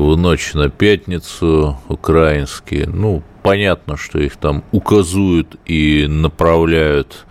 в 0.00 0.16
ночь 0.16 0.54
на 0.54 0.70
пятницу 0.70 1.78
украинские. 1.88 2.86
Ну, 2.86 3.22
понятно, 3.42 3.96
что 3.98 4.18
их 4.18 4.36
там 4.36 4.64
указуют 4.72 5.56
и 5.66 6.06
направляют 6.08 7.26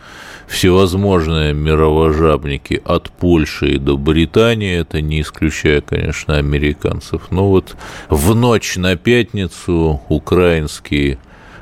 всевозможные 0.48 1.54
мировожабники 1.54 2.82
от 2.86 3.10
Польши 3.12 3.78
до 3.78 3.98
Британии, 3.98 4.80
это 4.80 5.02
не 5.02 5.22
исключая, 5.22 5.82
конечно, 5.82 6.38
американцев. 6.38 7.32
Но 7.32 7.50
вот 7.50 7.76
в 8.10 8.36
ночь 8.36 8.76
на 8.76 8.96
пятницу 8.96 10.02
украинский 10.10 11.18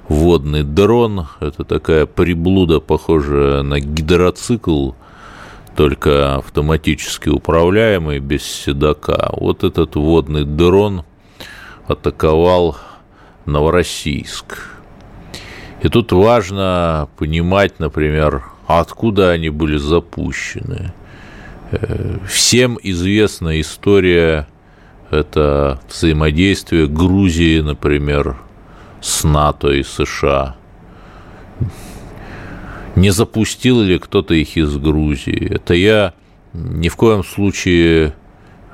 водный 0.07 0.63
дрон, 0.63 1.27
это 1.39 1.63
такая 1.63 2.05
приблуда, 2.05 2.79
похожая 2.79 3.61
на 3.61 3.79
гидроцикл, 3.79 4.91
только 5.77 6.37
автоматически 6.37 7.29
управляемый, 7.29 8.17
без 8.17 8.43
седока. 8.43 9.29
Вот 9.33 9.63
этот 9.63 9.95
водный 9.95 10.43
дрон 10.43 11.03
атаковал 11.87 12.77
Новороссийск. 13.45 14.71
И 15.83 15.87
тут 15.87 16.11
важно 16.11 17.07
понимать, 17.17 17.79
например, 17.79 18.43
откуда 18.65 19.29
они 19.29 19.49
были 19.49 19.77
запущены. 19.77 20.93
Э, 21.69 22.17
всем 22.27 22.79
известна 22.81 23.61
история 23.61 24.47
это 25.11 25.79
взаимодействие 25.87 26.87
Грузии, 26.87 27.59
например, 27.59 28.35
с 28.99 29.23
НАТО 29.23 29.69
и 29.69 29.83
США. 29.83 30.56
Не 32.97 33.11
запустил 33.11 33.79
ли 33.81 33.99
кто-то 33.99 34.33
их 34.33 34.57
из 34.57 34.75
Грузии? 34.75 35.53
Это 35.53 35.75
я 35.75 36.15
ни 36.53 36.89
в 36.89 36.95
коем 36.95 37.23
случае 37.23 38.15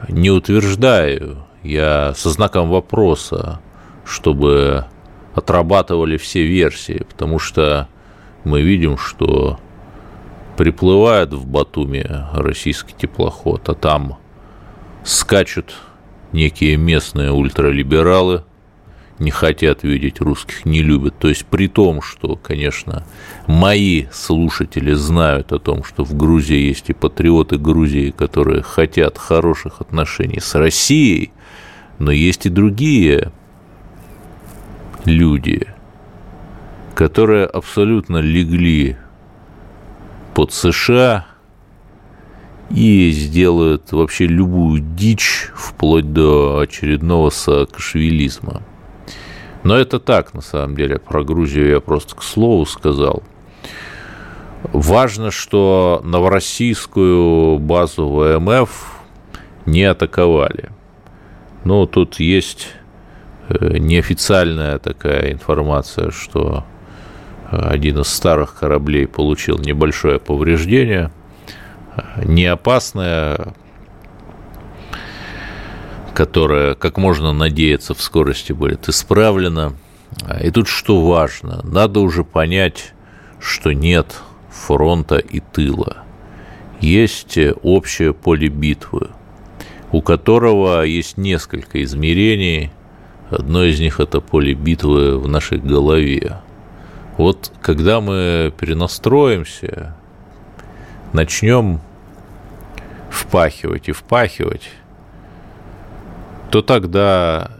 не 0.07 0.31
утверждаю. 0.31 1.43
Я 1.61 2.13
со 2.15 2.29
знаком 2.29 2.69
вопроса, 2.69 3.59
чтобы 4.05 4.85
отрабатывали 5.35 6.15
все 6.15 6.45
версии, 6.45 7.05
потому 7.09 7.37
что 7.37 7.89
мы 8.45 8.61
видим, 8.61 8.97
что 8.97 9.59
приплывает 10.55 11.33
в 11.33 11.45
Батуми 11.45 12.09
российский 12.31 12.93
теплоход, 12.97 13.67
а 13.67 13.73
там 13.73 14.19
скачут 15.03 15.75
некие 16.31 16.77
местные 16.77 17.33
ультралибералы, 17.33 18.45
не 19.19 19.31
хотят 19.31 19.83
видеть 19.83 20.21
русских, 20.21 20.65
не 20.65 20.81
любят. 20.81 21.17
То 21.19 21.29
есть 21.29 21.45
при 21.45 21.67
том, 21.67 22.01
что, 22.01 22.35
конечно, 22.35 23.05
мои 23.47 24.05
слушатели 24.11 24.93
знают 24.93 25.51
о 25.51 25.59
том, 25.59 25.83
что 25.83 26.03
в 26.03 26.15
Грузии 26.15 26.67
есть 26.67 26.89
и 26.89 26.93
патриоты 26.93 27.57
Грузии, 27.57 28.13
которые 28.15 28.61
хотят 28.63 29.17
хороших 29.17 29.81
отношений 29.81 30.39
с 30.39 30.55
Россией, 30.55 31.31
но 31.99 32.11
есть 32.11 32.45
и 32.45 32.49
другие 32.49 33.31
люди, 35.05 35.67
которые 36.95 37.45
абсолютно 37.45 38.17
легли 38.17 38.97
под 40.33 40.51
США 40.51 41.27
и 42.69 43.11
сделают 43.11 43.91
вообще 43.91 44.25
любую 44.25 44.79
дичь 44.81 45.51
вплоть 45.55 46.11
до 46.11 46.59
очередного 46.59 47.29
саакашвилизма. 47.29 48.63
Но 49.63 49.77
это 49.77 49.99
так, 49.99 50.33
на 50.33 50.41
самом 50.41 50.75
деле. 50.75 50.99
Про 50.99 51.23
Грузию 51.23 51.69
я 51.69 51.79
просто 51.79 52.15
к 52.15 52.23
слову 52.23 52.65
сказал. 52.65 53.23
Важно, 54.71 55.31
что 55.31 56.01
новороссийскую 56.03 57.59
базу 57.59 58.07
ВМФ 58.07 58.93
не 59.65 59.83
атаковали. 59.83 60.69
Ну, 61.63 61.85
тут 61.85 62.19
есть 62.19 62.69
э, 63.49 63.77
неофициальная 63.77 64.79
такая 64.79 65.31
информация, 65.31 66.11
что 66.11 66.65
один 67.53 67.99
из 67.99 68.07
старых 68.07 68.55
кораблей 68.55 69.07
получил 69.07 69.59
небольшое 69.59 70.19
повреждение, 70.19 71.11
не 72.17 72.45
опасное, 72.45 73.53
которое, 76.13 76.75
как 76.75 76.97
можно 76.97 77.33
надеяться, 77.33 77.93
в 77.93 78.01
скорости 78.01 78.53
будет 78.53 78.87
исправлено. 78.89 79.73
И 80.41 80.51
тут 80.51 80.67
что 80.67 81.05
важно, 81.05 81.61
надо 81.63 81.99
уже 81.99 82.23
понять, 82.23 82.93
что 83.39 83.73
нет 83.73 84.21
фронта 84.49 85.17
и 85.17 85.39
тыла. 85.39 86.03
Есть 86.79 87.37
общее 87.63 88.13
поле 88.13 88.47
битвы, 88.47 89.09
у 89.91 90.01
которого 90.01 90.83
есть 90.83 91.17
несколько 91.17 91.83
измерений. 91.83 92.71
Одно 93.29 93.63
из 93.63 93.79
них– 93.79 93.99
это 94.01 94.21
поле 94.21 94.53
битвы 94.53 95.17
в 95.17 95.27
нашей 95.27 95.57
голове– 95.57 96.39
вот 97.17 97.51
когда 97.61 98.01
мы 98.01 98.51
перенастроимся, 98.59 99.95
начнем 101.13 101.79
впахивать 103.11 103.87
и 103.87 103.91
впахивать, 103.91 104.69
то 106.53 106.61
тогда 106.61 107.51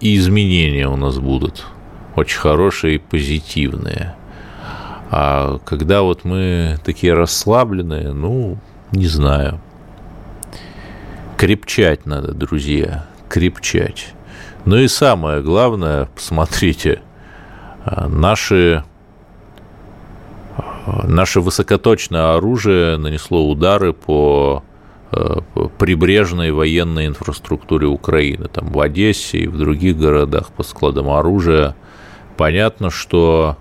и 0.00 0.16
изменения 0.16 0.88
у 0.88 0.94
нас 0.94 1.18
будут 1.18 1.66
очень 2.14 2.38
хорошие 2.38 2.94
и 2.94 2.98
позитивные. 2.98 4.14
А 5.10 5.58
когда 5.64 6.02
вот 6.02 6.24
мы 6.24 6.78
такие 6.84 7.12
расслабленные, 7.12 8.12
ну, 8.12 8.56
не 8.92 9.06
знаю. 9.06 9.60
Крепчать 11.36 12.06
надо, 12.06 12.32
друзья, 12.32 13.06
крепчать. 13.28 14.14
Ну 14.64 14.76
и 14.76 14.86
самое 14.86 15.42
главное, 15.42 16.06
посмотрите– 16.14 17.02
Наши, 17.84 18.84
наше 20.86 21.40
высокоточное 21.40 22.36
оружие 22.36 22.96
нанесло 22.96 23.48
удары 23.48 23.92
по 23.92 24.62
прибрежной 25.78 26.52
военной 26.52 27.06
инфраструктуре 27.06 27.86
Украины, 27.86 28.48
там 28.48 28.68
в 28.68 28.80
Одессе 28.80 29.38
и 29.38 29.46
в 29.46 29.58
других 29.58 29.98
городах 29.98 30.50
по 30.52 30.62
складам 30.62 31.10
оружия. 31.10 31.74
Понятно, 32.36 32.90
что 32.90 33.56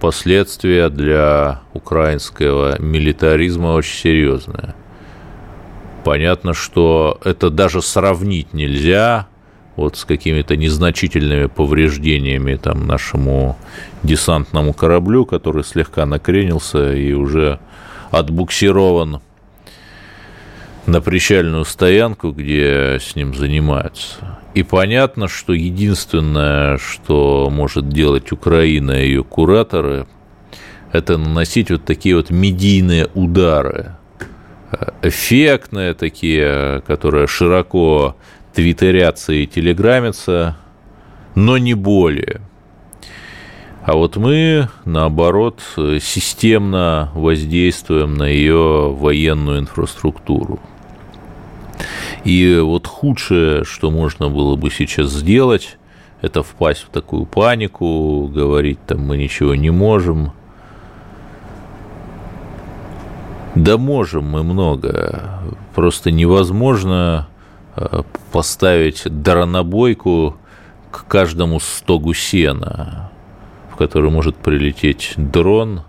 последствия 0.00 0.88
для 0.88 1.60
украинского 1.72 2.80
милитаризма 2.80 3.68
очень 3.68 3.96
серьезные. 3.96 4.74
Понятно, 6.04 6.52
что 6.52 7.18
это 7.24 7.48
даже 7.50 7.80
сравнить 7.80 8.52
нельзя 8.52 9.28
вот 9.76 9.96
с 9.96 10.04
какими-то 10.04 10.56
незначительными 10.56 11.46
повреждениями 11.46 12.56
там 12.56 12.86
нашему 12.86 13.56
десантному 14.02 14.72
кораблю, 14.72 15.24
который 15.24 15.64
слегка 15.64 16.04
накренился 16.04 16.92
и 16.92 17.12
уже 17.12 17.58
отбуксирован 18.10 19.20
на 20.86 21.00
причальную 21.00 21.64
стоянку, 21.64 22.30
где 22.32 22.98
с 23.00 23.16
ним 23.16 23.34
занимаются. 23.34 24.38
И 24.54 24.62
понятно, 24.62 25.28
что 25.28 25.52
единственное, 25.52 26.78
что 26.78 27.48
может 27.50 27.88
делать 27.88 28.30
Украина 28.32 29.02
и 29.02 29.08
ее 29.08 29.24
кураторы, 29.24 30.06
это 30.92 31.18
наносить 31.18 31.70
вот 31.70 31.84
такие 31.84 32.14
вот 32.14 32.30
медийные 32.30 33.08
удары, 33.14 33.96
эффектные 35.02 35.94
такие, 35.94 36.82
которые 36.86 37.26
широко 37.26 38.16
твиттерятся 38.54 39.32
и 39.32 39.46
телеграмятся, 39.46 40.56
но 41.34 41.58
не 41.58 41.74
более. 41.74 42.40
А 43.82 43.94
вот 43.94 44.16
мы, 44.16 44.68
наоборот, 44.84 45.60
системно 46.00 47.10
воздействуем 47.14 48.14
на 48.14 48.28
ее 48.28 48.90
военную 48.92 49.58
инфраструктуру. 49.58 50.60
И 52.24 52.58
вот 52.62 52.86
худшее, 52.86 53.64
что 53.64 53.90
можно 53.90 54.28
было 54.28 54.56
бы 54.56 54.70
сейчас 54.70 55.10
сделать, 55.10 55.78
это 56.22 56.42
впасть 56.42 56.84
в 56.84 56.88
такую 56.88 57.26
панику, 57.26 58.30
говорить 58.32 58.78
там 58.86 59.00
мы 59.00 59.18
ничего 59.18 59.54
не 59.54 59.70
можем. 59.70 60.32
Да 63.54 63.76
можем 63.76 64.24
мы 64.24 64.42
много. 64.42 65.42
Просто 65.74 66.10
невозможно 66.10 67.28
э, 67.76 68.02
поставить 68.32 69.02
дронобойку 69.04 70.36
к 70.90 71.04
каждому 71.06 71.60
стогу 71.60 72.14
сена, 72.14 73.10
в 73.70 73.76
который 73.76 74.10
может 74.10 74.36
прилететь 74.36 75.14
дрон, 75.16 75.82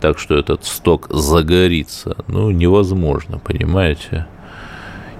так 0.00 0.18
что 0.18 0.36
этот 0.36 0.64
сток 0.64 1.08
загорится. 1.10 2.16
Ну, 2.26 2.50
невозможно, 2.50 3.38
понимаете? 3.38 4.26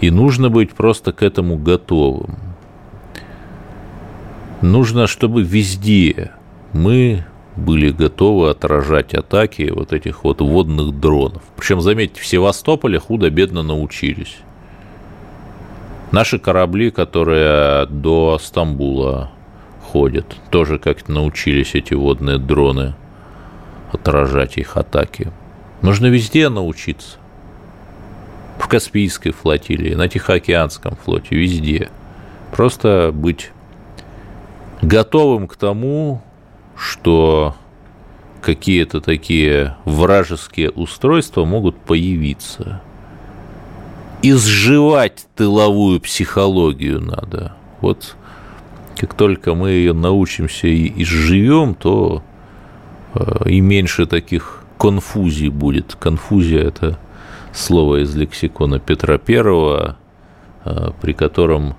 И 0.05 0.11
нужно 0.11 0.51
быть 0.51 0.75
просто 0.75 1.13
к 1.13 1.23
этому 1.23 1.57
готовым. 1.57 2.37
Нужно, 4.61 5.07
чтобы 5.07 5.43
везде 5.43 6.33
мы 6.75 7.25
были 7.57 7.91
готовы 7.91 8.51
отражать 8.51 9.15
атаки 9.15 9.73
вот 9.75 9.95
этих 9.95 10.23
вот 10.25 10.43
водных 10.43 11.01
дронов. 11.01 11.43
Причем, 11.57 11.81
заметьте, 11.81 12.21
в 12.21 12.27
Севастополе 12.27 12.99
худо-бедно 12.99 13.63
научились. 13.63 14.37
Наши 16.13 16.39
корабли, 16.39 16.91
которые 16.91 17.87
до 17.87 18.39
Стамбула 18.39 19.31
ходят, 19.81 20.37
тоже 20.51 20.79
как-то 20.79 21.13
научились 21.13 21.75
эти 21.75 21.95
водные 21.95 22.37
дроны 22.37 22.95
отражать 23.91 24.59
их 24.59 24.77
атаки. 24.77 25.33
Нужно 25.81 26.09
везде 26.09 26.51
научиться. 26.51 27.17
В 28.59 28.69
Каспийской 28.69 29.33
флотилии, 29.33 29.95
на 29.95 30.09
Тихоокеанском 30.09 30.97
флоте, 30.97 31.37
везде. 31.37 31.91
Просто 32.53 33.11
быть 33.13 33.51
готовым 34.81 35.49
к 35.49 35.57
тому, 35.57 36.23
что 36.77 37.55
какие-то 38.41 39.01
такие 39.01 39.77
вражеские 39.85 40.71
устройства 40.71 41.45
могут 41.45 41.77
появиться. 41.77 42.83
Изживать 44.23 45.27
тыловую 45.35 46.01
психологию 46.01 47.01
надо. 47.01 47.55
Вот 47.81 48.17
как 48.97 49.15
только 49.15 49.55
мы 49.55 49.71
ее 49.71 49.93
научимся 49.93 50.69
и 50.69 51.03
изживем, 51.03 51.75
то 51.75 52.23
э, 53.15 53.49
и 53.51 53.61
меньше 53.61 54.07
таких 54.07 54.65
конфузий 54.79 55.49
будет. 55.49 55.97
Конфузия– 55.99 56.61
это 56.63 56.99
слово 57.55 58.03
из 58.03 58.15
лексикона 58.15 58.79
Петра 58.79 59.19
Первого, 59.19 59.97
э, 60.65 60.91
при 61.01 61.13
котором 61.13 61.77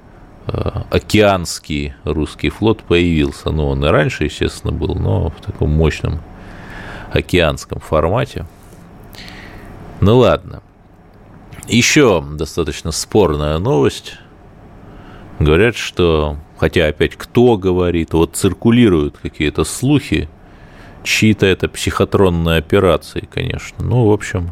Э, 0.47 0.83
океанский 0.91 1.93
русский 2.03 2.49
флот 2.49 2.83
появился. 2.83 3.51
Ну, 3.51 3.67
он 3.67 3.83
и 3.83 3.87
раньше, 3.87 4.25
естественно, 4.25 4.73
был, 4.73 4.95
но 4.95 5.29
в 5.29 5.41
таком 5.41 5.71
мощном 5.71 6.19
океанском 7.11 7.79
формате. 7.79 8.45
Ну 10.01 10.17
ладно. 10.17 10.61
Еще 11.67 12.23
достаточно 12.33 12.91
спорная 12.91 13.57
новость. 13.57 14.19
Говорят, 15.39 15.75
что, 15.75 16.37
хотя 16.57 16.87
опять 16.87 17.15
кто 17.15 17.57
говорит, 17.57 18.13
вот 18.13 18.35
циркулируют 18.35 19.17
какие-то 19.17 19.63
слухи, 19.63 20.29
чьи-то 21.03 21.45
это 21.47 21.67
психотронные 21.67 22.59
операции, 22.59 23.27
конечно. 23.31 23.83
Ну, 23.83 24.05
в 24.05 24.11
общем, 24.11 24.51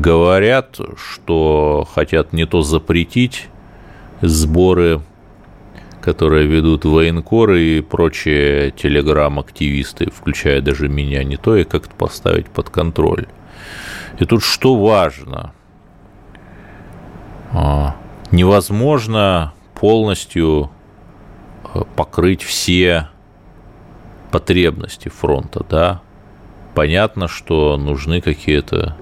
говорят, 0.00 0.78
что 0.96 1.86
хотят 1.94 2.32
не 2.32 2.46
то 2.46 2.62
запретить 2.62 3.48
сборы, 4.20 5.00
которые 6.00 6.46
ведут 6.46 6.84
военкоры 6.84 7.62
и 7.62 7.80
прочие 7.80 8.70
телеграм-активисты, 8.70 10.10
включая 10.10 10.60
даже 10.60 10.88
меня, 10.88 11.24
не 11.24 11.36
то 11.36 11.56
и 11.56 11.64
как-то 11.64 11.94
поставить 11.94 12.46
под 12.46 12.70
контроль. 12.70 13.26
И 14.18 14.24
тут 14.24 14.42
что 14.42 14.76
важно? 14.76 15.52
А, 17.52 17.96
невозможно 18.30 19.52
полностью 19.74 20.70
э, 21.74 21.82
покрыть 21.96 22.42
все 22.42 23.08
потребности 24.30 25.08
фронта, 25.08 25.64
да. 25.68 26.02
Понятно, 26.74 27.28
что 27.28 27.76
нужны 27.76 28.20
какие-то 28.20 28.96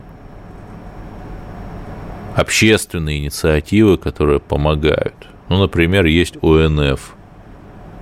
общественные 2.34 3.18
инициативы, 3.18 3.96
которые 3.96 4.40
помогают. 4.40 5.14
Ну, 5.48 5.58
например, 5.58 6.06
есть 6.06 6.36
ОНФ, 6.42 7.14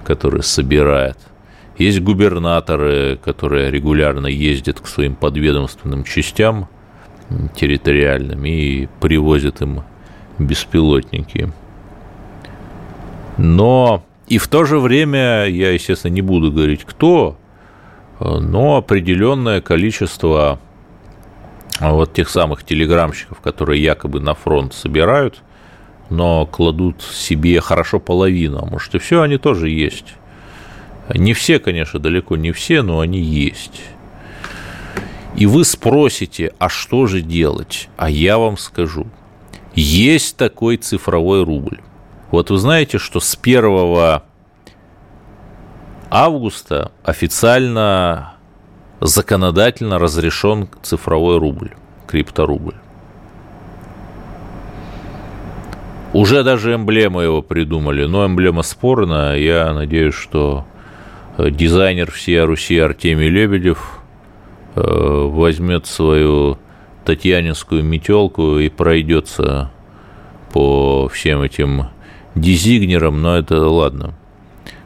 который 0.04 0.42
собирает. 0.42 1.18
Есть 1.78 2.00
губернаторы, 2.00 3.18
которые 3.24 3.70
регулярно 3.70 4.26
ездят 4.26 4.80
к 4.80 4.86
своим 4.86 5.14
подведомственным 5.14 6.04
частям 6.04 6.68
территориальным 7.54 8.44
и 8.44 8.88
привозят 9.00 9.62
им 9.62 9.82
беспилотники. 10.38 11.52
Но 13.38 14.04
и 14.28 14.38
в 14.38 14.48
то 14.48 14.64
же 14.64 14.78
время, 14.78 15.46
я, 15.46 15.70
естественно, 15.72 16.12
не 16.12 16.22
буду 16.22 16.52
говорить 16.52 16.84
кто, 16.84 17.36
но 18.20 18.76
определенное 18.76 19.60
количество 19.60 20.60
вот 21.90 22.12
тех 22.14 22.28
самых 22.28 22.64
телеграмщиков, 22.64 23.40
которые 23.40 23.82
якобы 23.82 24.20
на 24.20 24.34
фронт 24.34 24.72
собирают, 24.72 25.42
но 26.10 26.46
кладут 26.46 27.02
себе 27.02 27.60
хорошо 27.60 27.98
половину, 27.98 28.60
а 28.62 28.66
может 28.66 28.94
и 28.94 28.98
все, 28.98 29.22
они 29.22 29.38
тоже 29.38 29.68
есть. 29.68 30.14
Не 31.08 31.32
все, 31.32 31.58
конечно, 31.58 31.98
далеко 31.98 32.36
не 32.36 32.52
все, 32.52 32.82
но 32.82 33.00
они 33.00 33.18
есть. 33.18 33.82
И 35.34 35.46
вы 35.46 35.64
спросите, 35.64 36.52
а 36.58 36.68
что 36.68 37.06
же 37.06 37.22
делать? 37.22 37.88
А 37.96 38.08
я 38.10 38.38
вам 38.38 38.56
скажу. 38.58 39.06
Есть 39.74 40.36
такой 40.36 40.76
цифровой 40.76 41.42
рубль. 41.42 41.80
Вот 42.30 42.50
вы 42.50 42.58
знаете, 42.58 42.98
что 42.98 43.18
с 43.18 43.38
1 43.40 44.20
августа 46.10 46.92
официально 47.02 48.31
законодательно 49.02 49.98
разрешен 49.98 50.68
цифровой 50.82 51.38
рубль, 51.38 51.72
крипторубль. 52.06 52.74
Уже 56.12 56.44
даже 56.44 56.74
эмблему 56.74 57.20
его 57.20 57.42
придумали, 57.42 58.04
но 58.04 58.26
эмблема 58.26 58.62
спорная. 58.62 59.36
Я 59.38 59.72
надеюсь, 59.72 60.14
что 60.14 60.66
э, 61.36 61.50
дизайнер 61.50 62.10
всей 62.10 62.42
Руси 62.42 62.78
Артемий 62.78 63.28
Лебедев 63.28 63.98
э, 64.74 64.80
возьмет 64.80 65.86
свою 65.86 66.58
татьянинскую 67.04 67.82
метелку 67.82 68.58
и 68.58 68.68
пройдется 68.68 69.72
по 70.52 71.08
всем 71.08 71.40
этим 71.40 71.86
дизигнерам, 72.34 73.20
но 73.20 73.38
это 73.38 73.66
ладно. 73.66 74.14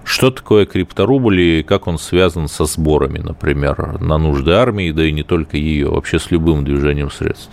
Что 0.07 0.31
такое 0.31 0.67
крипторубль 0.67 1.41
и 1.41 1.63
как 1.65 1.89
он 1.89 1.99
связан 1.99 2.47
со 2.47 2.65
сборами, 2.65 3.19
например, 3.19 4.01
на 4.01 4.19
нужды 4.19 4.53
армии, 4.53 4.93
да 4.93 5.05
и 5.05 5.11
не 5.11 5.25
только 5.25 5.57
ее, 5.57 5.89
вообще 5.91 6.21
с 6.21 6.31
любым 6.31 6.65
движением 6.65 7.11
средств? 7.11 7.51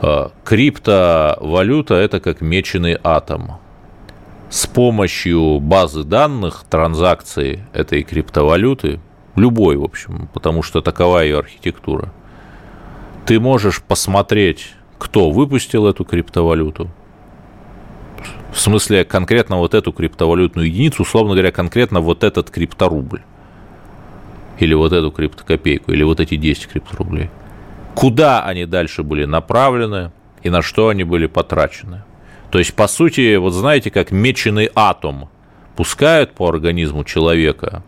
А, 0.00 0.32
криптовалюта– 0.44 1.94
это 1.96 2.20
как 2.20 2.40
меченый 2.40 2.96
атом. 3.04 3.58
С 4.48 4.66
помощью 4.66 5.60
базы 5.60 6.04
данных 6.04 6.64
транзакции 6.70 7.66
этой 7.74 8.02
криптовалюты, 8.02 8.98
любой, 9.36 9.76
в 9.76 9.84
общем, 9.84 10.30
потому 10.32 10.62
что 10.62 10.80
такова 10.80 11.22
ее 11.22 11.40
архитектура, 11.40 12.14
ты 13.26 13.38
можешь 13.40 13.82
посмотреть, 13.82 14.72
кто 14.96 15.30
выпустил 15.30 15.86
эту 15.86 16.06
криптовалюту, 16.06 16.90
в 18.56 18.60
смысле, 18.60 19.04
конкретно 19.04 19.58
вот 19.58 19.74
эту 19.74 19.92
криптовалютную 19.92 20.68
единицу, 20.68 21.02
условно 21.02 21.34
говоря, 21.34 21.52
конкретно 21.52 22.00
вот 22.00 22.24
этот 22.24 22.50
крипторубль. 22.50 23.20
Или 24.58 24.72
вот 24.72 24.94
эту 24.94 25.10
криптокопейку, 25.10 25.92
или 25.92 26.02
вот 26.02 26.20
эти 26.20 26.36
10 26.36 26.68
крипторублей. 26.68 27.28
Куда 27.94 28.46
они 28.46 28.64
дальше 28.64 29.02
были 29.02 29.26
направлены 29.26 30.10
и 30.42 30.48
на 30.48 30.62
что 30.62 30.88
они 30.88 31.04
были 31.04 31.26
потрачены. 31.26 32.04
То 32.50 32.58
есть, 32.58 32.72
по 32.72 32.88
сути, 32.88 33.36
вот 33.36 33.52
знаете, 33.52 33.90
как 33.90 34.10
меченый 34.10 34.70
атом 34.74 35.28
пускают 35.76 36.32
по 36.32 36.48
организму 36.48 37.04
человека, 37.04 37.82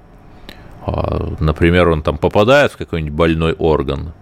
а, 0.84 1.34
например, 1.40 1.88
он 1.88 2.02
там 2.02 2.18
попадает 2.18 2.72
в 2.72 2.76
какой-нибудь 2.76 3.14
больной 3.14 3.54
орган 3.54 4.12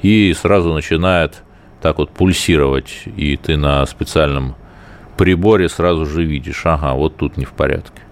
и 0.00 0.34
сразу 0.34 0.74
начинает 0.74 1.44
так 1.80 1.98
вот 1.98 2.10
пульсировать, 2.10 3.04
и 3.04 3.36
ты 3.36 3.56
на 3.56 3.86
специальном 3.86 4.56
приборе 5.22 5.68
сразу 5.68 6.04
же 6.04 6.24
видишь, 6.24 6.66
ага, 6.66 6.94
вот 6.94 7.16
тут 7.16 7.36
не 7.36 7.44
в 7.44 7.52
порядке. 7.52 8.02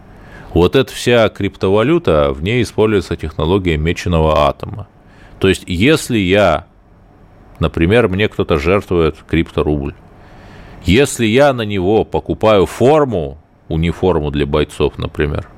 Вот 0.55 0.77
эта 0.77 0.93
вся 0.93 1.29
криптовалюта, 1.29 2.33
в 2.33 2.41
ней 2.41 2.63
используется 2.63 3.17
технология 3.17 3.77
меченого 3.77 4.47
атома. 4.47 4.87
То 5.41 5.49
есть, 5.49 5.65
если 5.67 6.19
я, 6.19 6.67
например, 7.59 8.07
мне 8.07 8.29
кто-то 8.29 8.59
жертвует 8.59 9.17
крипторубль, 9.29 9.95
если 10.85 11.27
я 11.27 11.53
на 11.53 11.63
него 11.63 12.05
покупаю 12.05 12.67
форму, 12.67 13.39
униформу 13.67 14.31
для 14.31 14.47
бойцов, 14.47 14.97
например, 14.97 15.49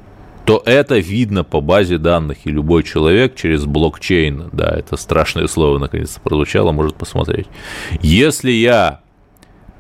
то 0.47 0.63
это 0.65 0.97
видно 0.97 1.45
по 1.45 1.61
базе 1.61 1.99
данных, 1.99 2.39
и 2.45 2.51
любой 2.51 2.83
человек 2.83 3.35
через 3.37 3.67
блокчейн, 3.67 4.49
да, 4.53 4.71
это 4.75 4.97
страшное 4.97 5.49
слово 5.49 5.77
наконец-то 5.77 6.19
прозвучало, 6.19 6.73
может 6.73 6.95
посмотреть. 6.95 7.49
Если 8.01 8.53
я 8.53 9.03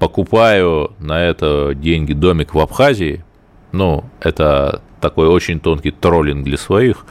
покупаю 0.02 0.96
на 0.98 1.22
это 1.22 1.74
деньги 1.76 2.12
домик 2.12 2.54
в 2.54 2.58
Абхазии, 2.58 3.24
ну, 3.70 4.02
это 4.20 4.82
такой 5.00 5.28
очень 5.28 5.60
тонкий 5.60 5.92
троллинг 5.92 6.44
для 6.44 6.56
своих, 6.56 7.06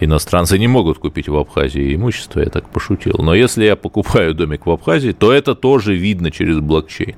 иностранцы 0.00 0.58
не 0.58 0.66
могут 0.66 0.98
купить 0.98 1.28
в 1.28 1.36
Абхазии 1.36 1.94
имущество, 1.94 2.40
я 2.40 2.46
так 2.46 2.68
пошутил. 2.70 3.14
Но 3.20 3.34
если 3.34 3.64
я 3.64 3.76
покупаю 3.76 4.34
домик 4.34 4.66
в 4.66 4.70
Абхазии, 4.72 5.12
то 5.12 5.32
это 5.32 5.54
тоже 5.54 5.94
видно 5.94 6.32
через 6.32 6.58
блокчейн. 6.58 7.14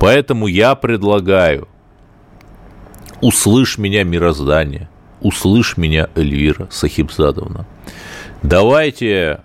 Поэтому 0.00 0.48
я 0.48 0.74
предлагаю, 0.74 1.68
услышь 3.20 3.78
меня 3.78 4.02
мироздание, 4.02 4.88
услышь 5.20 5.76
меня 5.76 6.08
Эльвира 6.16 6.66
Сахибзадовна. 6.72 7.68
Давайте 8.42 9.42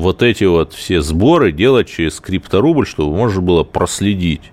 вот 0.00 0.22
эти 0.22 0.44
вот 0.44 0.72
все 0.72 1.02
сборы 1.02 1.52
делать 1.52 1.88
через 1.88 2.20
крипторубль, 2.20 2.86
чтобы 2.86 3.14
можно 3.14 3.42
было 3.42 3.64
проследить. 3.64 4.50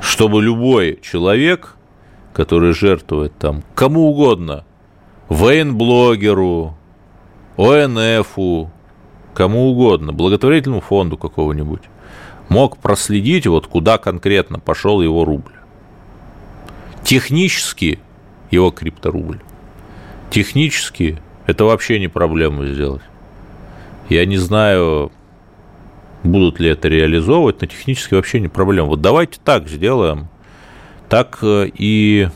Чтобы 0.00 0.42
любой 0.42 0.98
человек, 1.02 1.76
который 2.32 2.72
жертвует 2.72 3.36
там 3.38 3.62
кому 3.74 4.08
угодно, 4.08 4.64
военблогеру, 5.28 6.76
ОНФу, 7.58 8.70
кому 9.34 9.70
угодно, 9.70 10.12
благотворительному 10.14 10.80
фонду 10.80 11.18
какого-нибудь, 11.18 11.82
мог 12.48 12.78
проследить, 12.78 13.46
вот 13.46 13.66
куда 13.66 13.98
конкретно 13.98 14.60
пошел 14.60 15.02
его 15.02 15.26
рубль. 15.26 15.52
Технически 17.04 17.98
его 18.50 18.70
крипторубль. 18.70 19.40
Технически 20.30 21.20
это 21.48 21.64
вообще 21.64 21.98
не 21.98 22.08
проблема 22.08 22.66
сделать. 22.66 23.00
Я 24.10 24.26
не 24.26 24.36
знаю, 24.36 25.10
будут 26.22 26.60
ли 26.60 26.68
это 26.68 26.88
реализовывать, 26.88 27.62
но 27.62 27.66
технически 27.66 28.14
вообще 28.14 28.38
не 28.38 28.48
проблема. 28.48 28.88
Вот 28.88 29.00
давайте 29.00 29.40
так 29.42 29.66
сделаем. 29.66 30.28
Так 31.08 31.38
э, 31.40 31.70
и 31.72 32.28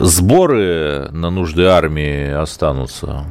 сборы 0.00 1.08
на 1.12 1.30
нужды 1.30 1.64
армии 1.66 2.30
останутся. 2.30 3.24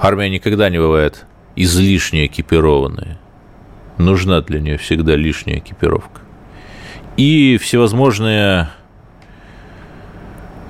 Армия 0.00 0.30
никогда 0.30 0.70
не 0.70 0.78
бывает 0.78 1.26
излишне 1.56 2.26
экипированной. 2.26 3.18
Нужна 3.98 4.40
для 4.40 4.60
нее 4.60 4.78
всегда 4.78 5.16
лишняя 5.16 5.58
экипировка. 5.58 6.20
И 7.16 7.58
всевозможные 7.60 8.68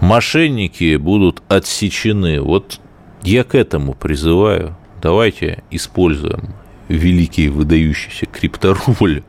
мошенники 0.04 0.96
будут 0.96 1.42
отсечены. 1.48 2.40
Вот 2.40 2.80
я 3.22 3.42
к 3.42 3.54
этому 3.54 3.94
призываю. 3.94 4.76
Давайте 5.02 5.62
используем 5.70 6.54
великий 6.88 7.48
выдающийся 7.48 8.26
крипторубль, 8.26 9.22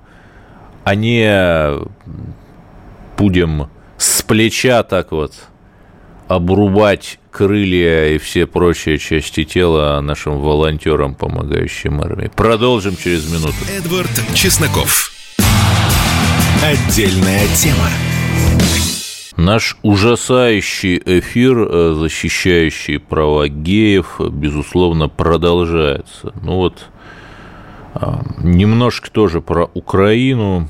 а 0.84 0.96
не 0.96 1.88
будем 3.18 3.70
с 3.98 4.22
плеча 4.22 4.84
так 4.84 5.12
вот 5.12 5.34
обрубать 6.28 7.20
крылья 7.32 8.10
и 8.10 8.18
все 8.18 8.46
прочие 8.46 8.98
части 8.98 9.46
тела 9.46 10.00
нашим 10.02 10.40
волонтерам, 10.40 11.16
помогающим 11.16 12.02
армии. 12.02 12.30
Продолжим 12.36 12.98
через 12.98 13.32
минуту. 13.32 13.56
Эдвард 13.70 14.12
Чесноков. 14.34 15.12
Отдельная 16.64 17.48
тема. 17.56 17.90
Наш 19.38 19.78
ужасающий 19.84 21.02
эфир, 21.06 21.58
э, 21.58 21.94
защищающий 21.94 23.00
права 23.00 23.50
геев, 23.50 24.22
безусловно, 24.32 25.10
продолжается. 25.10 26.34
Ну 26.42 26.56
вот, 26.56 26.86
а, 27.94 28.22
немножко 28.42 29.12
тоже 29.12 29.42
про 29.42 29.70
Украину. 29.74 30.70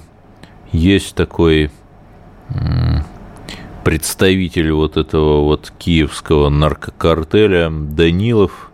Есть 0.71 1.15
такой 1.15 1.69
представитель 3.83 4.71
вот 4.71 4.97
этого 4.97 5.43
вот 5.43 5.71
киевского 5.77 6.49
наркокартеля 6.49 7.69
Данилов, 7.69 8.71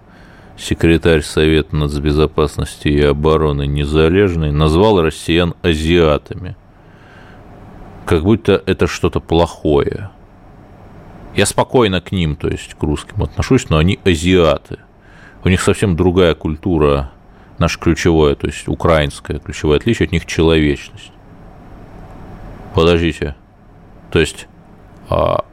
секретарь 0.58 1.22
Совета 1.22 1.76
нацбезопасности 1.76 2.88
и 2.88 3.02
обороны 3.02 3.68
Незалежный, 3.68 4.52
назвал 4.52 5.02
россиян 5.02 5.54
азиатами. 5.62 6.56
Как 8.06 8.24
будто 8.24 8.62
это 8.66 8.88
что-то 8.88 9.20
плохое. 9.20 10.10
Я 11.36 11.46
спокойно 11.46 12.02
к 12.02 12.12
ним, 12.12 12.36
то 12.36 12.48
есть 12.48 12.74
к 12.74 12.84
русским 12.84 13.24
отношусь, 13.24 13.70
но 13.70 13.78
они 13.78 14.00
азиаты. 14.04 14.80
У 15.44 15.50
них 15.50 15.62
совсем 15.62 15.96
другая 15.96 16.34
культура, 16.34 17.12
наше 17.58 17.80
ключевое, 17.80 18.36
то 18.36 18.48
есть 18.48 18.68
украинское 18.68 19.40
ключевое 19.40 19.78
отличие 19.78 20.08
от 20.08 20.12
них 20.12 20.26
человечность. 20.26 21.12
Подождите. 22.76 23.36
То 24.12 24.20
есть 24.20 24.48
а, 25.10 25.46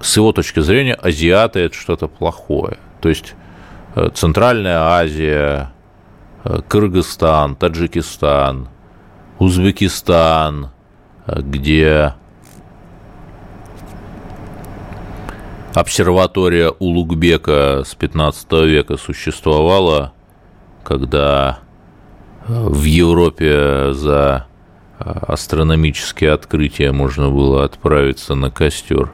с 0.00 0.16
его 0.16 0.32
точки 0.32 0.60
зрения 0.60 0.94
азиаты 0.94 1.60
это 1.60 1.74
что-то 1.74 2.08
плохое. 2.08 2.78
То 3.00 3.08
есть 3.08 3.34
э, 3.94 4.10
Центральная 4.14 4.78
Азия, 4.78 5.72
э, 6.44 6.60
Кыргызстан, 6.68 7.56
Таджикистан, 7.56 8.68
Узбекистан, 9.38 10.70
где 11.26 12.14
обсерватория 15.74 16.70
Улугбека 16.70 17.82
с 17.84 17.94
15 17.94 18.52
века 18.64 18.96
существовала, 18.96 20.12
когда 20.84 21.60
в 22.46 22.84
Европе 22.84 23.92
за 23.92 24.46
астрономические 24.98 26.32
открытия 26.32 26.92
можно 26.92 27.30
было 27.30 27.64
отправиться 27.64 28.34
на 28.34 28.50
костер. 28.50 29.12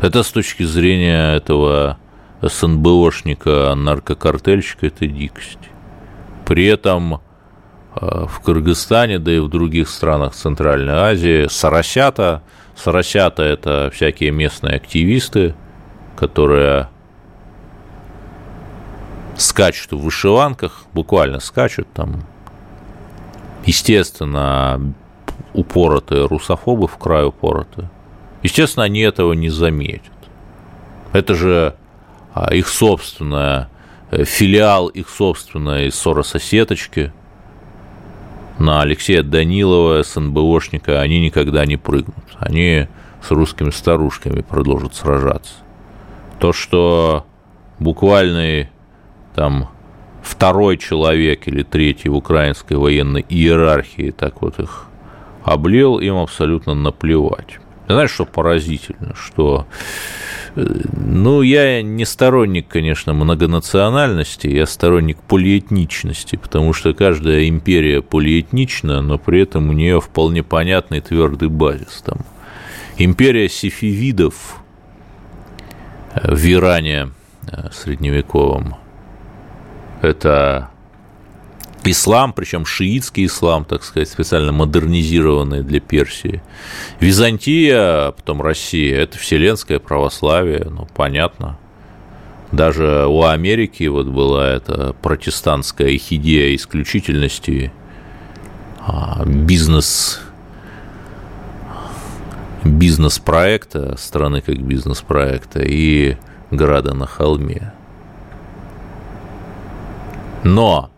Это 0.00 0.22
с 0.22 0.30
точки 0.30 0.62
зрения 0.62 1.34
этого 1.34 1.98
СНБОшника, 2.42 3.74
наркокартельщика, 3.74 4.86
это 4.86 5.06
дикость. 5.06 5.58
При 6.44 6.66
этом 6.66 7.14
э, 7.14 7.18
в 8.00 8.40
Кыргызстане, 8.40 9.18
да 9.18 9.32
и 9.32 9.38
в 9.38 9.48
других 9.48 9.88
странах 9.88 10.34
Центральной 10.34 10.92
Азии 10.92 11.46
соросята, 11.48 12.42
соросята– 12.76 13.42
это 13.44 13.90
всякие 13.92 14.30
местные 14.30 14.76
активисты, 14.76 15.54
которые 16.16 16.88
скачут 19.36 19.92
в 19.92 19.98
вышиванках, 19.98 20.84
буквально 20.92 21.40
скачут 21.40 21.88
там 21.92 22.24
Естественно, 23.66 24.80
упоротые 25.52 26.26
русофобы 26.26 26.86
в 26.86 26.96
край 26.98 27.26
упоротые. 27.26 27.90
Естественно, 28.42 28.84
они 28.84 29.00
этого 29.00 29.32
не 29.32 29.48
заметят. 29.48 30.12
Это 31.12 31.34
же 31.34 31.74
а, 32.32 32.54
их 32.54 32.68
собственная, 32.68 33.68
э, 34.12 34.22
филиал 34.24 34.86
их 34.86 35.08
собственной 35.08 35.90
ссорососедочки 35.90 37.12
на 38.58 38.80
Алексея 38.80 39.22
Данилова, 39.22 40.02
СНБОшника, 40.02 41.00
они 41.00 41.20
никогда 41.20 41.66
не 41.66 41.76
прыгнут. 41.76 42.24
Они 42.38 42.88
с 43.22 43.30
русскими 43.30 43.70
старушками 43.70 44.40
продолжат 44.40 44.94
сражаться. 44.94 45.54
То, 46.38 46.52
что 46.52 47.26
буквальный 47.78 48.68
там 49.34 49.68
второй 50.22 50.76
человек 50.76 51.46
или 51.46 51.62
третий 51.62 52.08
в 52.08 52.16
украинской 52.16 52.74
военной 52.74 53.24
иерархии 53.28 54.10
так 54.10 54.42
вот 54.42 54.58
их 54.58 54.86
облил, 55.44 55.98
им 55.98 56.16
абсолютно 56.16 56.74
наплевать. 56.74 57.58
Знаешь, 57.86 58.10
что 58.10 58.24
поразительно, 58.24 59.14
что 59.14 59.66
э, 60.56 60.66
ну, 60.92 61.42
я 61.42 61.82
не 61.82 62.04
сторонник, 62.04 62.68
конечно, 62.68 63.12
многонациональности, 63.14 64.48
я 64.48 64.66
сторонник 64.66 65.18
полиэтничности, 65.22 66.36
потому 66.36 66.72
что 66.72 66.94
каждая 66.94 67.48
империя 67.48 68.02
полиэтнична, 68.02 69.02
но 69.02 69.18
при 69.18 69.42
этом 69.42 69.70
у 69.70 69.72
нее 69.72 70.00
вполне 70.00 70.42
понятный 70.42 71.00
твердый 71.00 71.48
базис. 71.48 72.02
Там. 72.04 72.18
Империя 72.98 73.48
сифивидов 73.48 74.56
э, 76.14 76.34
в 76.34 76.44
Иране 76.44 77.10
э, 77.46 77.70
средневековом 77.72 78.76
это 80.02 80.70
ислам, 81.86 82.32
причем 82.32 82.64
шиитский 82.66 83.26
ислам, 83.26 83.64
так 83.64 83.84
сказать, 83.84 84.08
специально 84.08 84.52
модернизированный 84.52 85.62
для 85.62 85.80
Персии. 85.80 86.42
Византия, 87.00 88.12
потом 88.12 88.42
Россия, 88.42 88.98
это 89.00 89.18
вселенское 89.18 89.78
православие, 89.78 90.66
ну, 90.70 90.86
понятно. 90.94 91.58
Даже 92.52 93.06
у 93.06 93.24
Америки 93.24 93.84
вот 93.84 94.06
была 94.06 94.48
эта 94.48 94.94
протестантская 95.02 95.96
идея 95.96 96.54
исключительности, 96.54 97.72
а, 98.80 99.24
бизнес 99.24 100.20
бизнес-проекта, 102.66 103.96
страны 103.96 104.40
как 104.40 104.58
бизнес-проекта 104.58 105.60
и 105.62 106.16
града 106.50 106.94
на 106.94 107.06
холме. 107.06 107.72
Но, 110.42 110.90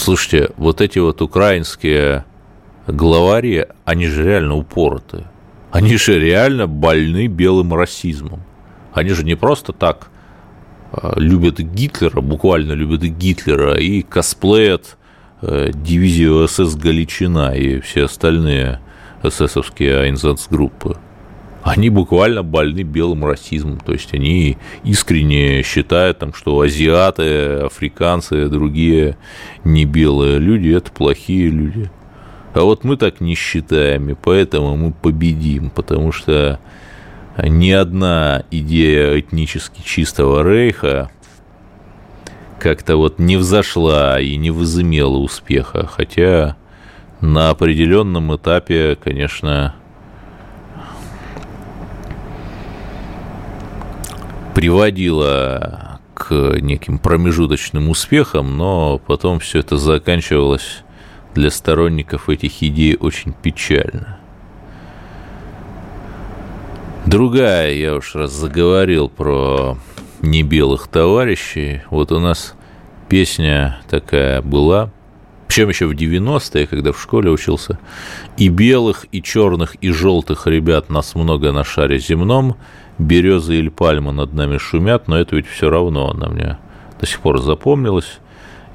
слушайте, 0.00 0.50
вот 0.56 0.80
эти 0.80 0.98
вот 0.98 1.22
украинские 1.22 2.24
главари, 2.86 3.68
они 3.84 4.06
же 4.06 4.24
реально 4.24 4.56
упоротые. 4.56 5.26
Они 5.70 5.96
же 5.96 6.18
реально 6.18 6.66
больны 6.66 7.26
белым 7.26 7.74
расизмом. 7.74 8.42
Они 8.92 9.10
же 9.10 9.24
не 9.24 9.34
просто 9.34 9.72
так 9.72 10.08
э, 10.92 11.12
любят 11.16 11.58
Гитлера, 11.58 12.20
буквально 12.20 12.72
любят 12.72 13.02
Гитлера 13.02 13.78
и 13.78 14.02
косплеят 14.02 14.96
э, 15.42 15.70
дивизию 15.74 16.48
СС 16.48 16.74
Галичина 16.74 17.54
и 17.54 17.80
все 17.80 18.04
остальные 18.04 18.80
эсэсовские 19.22 19.98
Айнзацгруппы. 20.00 20.96
Они 21.68 21.90
буквально 21.90 22.42
больны 22.42 22.80
белым 22.80 23.26
расизмом, 23.26 23.78
то 23.78 23.92
есть 23.92 24.14
они 24.14 24.56
искренне 24.84 25.62
считают, 25.62 26.18
там, 26.18 26.32
что 26.32 26.58
азиаты, 26.58 27.56
африканцы, 27.56 28.48
другие 28.48 29.18
не 29.64 29.84
белые 29.84 30.38
люди– 30.38 30.70
это 30.74 30.90
плохие 30.90 31.50
люди. 31.50 31.90
А 32.54 32.62
вот 32.62 32.84
мы 32.84 32.96
так 32.96 33.20
не 33.20 33.34
считаем, 33.34 34.08
и 34.08 34.14
поэтому 34.14 34.78
мы 34.78 34.92
победим, 34.92 35.68
потому 35.68 36.10
что 36.10 36.58
ни 37.36 37.70
одна 37.70 38.44
идея 38.50 39.20
этнически 39.20 39.82
чистого 39.84 40.42
рейха 40.42 41.10
как-то 42.58 42.96
вот 42.96 43.18
не 43.18 43.36
взошла 43.36 44.18
и 44.18 44.36
не 44.36 44.50
возымела 44.50 45.18
успеха, 45.18 45.86
хотя 45.86 46.56
на 47.20 47.50
определенном 47.50 48.34
этапе, 48.34 48.96
конечно, 48.96 49.74
приводила 54.58 56.00
к 56.14 56.32
неким 56.60 56.98
промежуточным 56.98 57.88
успехам, 57.88 58.56
но 58.56 58.98
потом 58.98 59.38
все 59.38 59.60
это 59.60 59.76
заканчивалось 59.76 60.82
для 61.32 61.52
сторонников 61.52 62.28
этих 62.28 62.60
идей 62.64 62.96
очень 62.98 63.32
печально. 63.32 64.18
Другая, 67.06 67.72
я 67.72 67.94
уж 67.94 68.16
раз 68.16 68.32
заговорил 68.32 69.08
про 69.08 69.78
небелых 70.22 70.88
товарищей. 70.88 71.82
Вот 71.90 72.10
у 72.10 72.18
нас 72.18 72.56
песня 73.08 73.80
такая 73.88 74.42
была, 74.42 74.90
причем 75.48 75.70
еще 75.70 75.86
в 75.86 75.92
90-е, 75.92 76.66
когда 76.66 76.92
в 76.92 77.00
школе 77.00 77.30
учился. 77.30 77.78
И 78.36 78.48
белых, 78.48 79.06
и 79.12 79.22
черных, 79.22 79.76
и 79.76 79.90
желтых 79.90 80.46
ребят 80.46 80.90
нас 80.90 81.14
много 81.14 81.52
на 81.52 81.64
шаре 81.64 81.98
земном. 81.98 82.56
Березы 82.98 83.56
или 83.56 83.68
пальмы 83.70 84.12
над 84.12 84.34
нами 84.34 84.58
шумят, 84.58 85.08
но 85.08 85.18
это 85.18 85.36
ведь 85.36 85.46
все 85.46 85.70
равно 85.70 86.10
она 86.10 86.28
мне 86.28 86.58
до 87.00 87.06
сих 87.06 87.20
пор 87.20 87.40
запомнилась. 87.40 88.18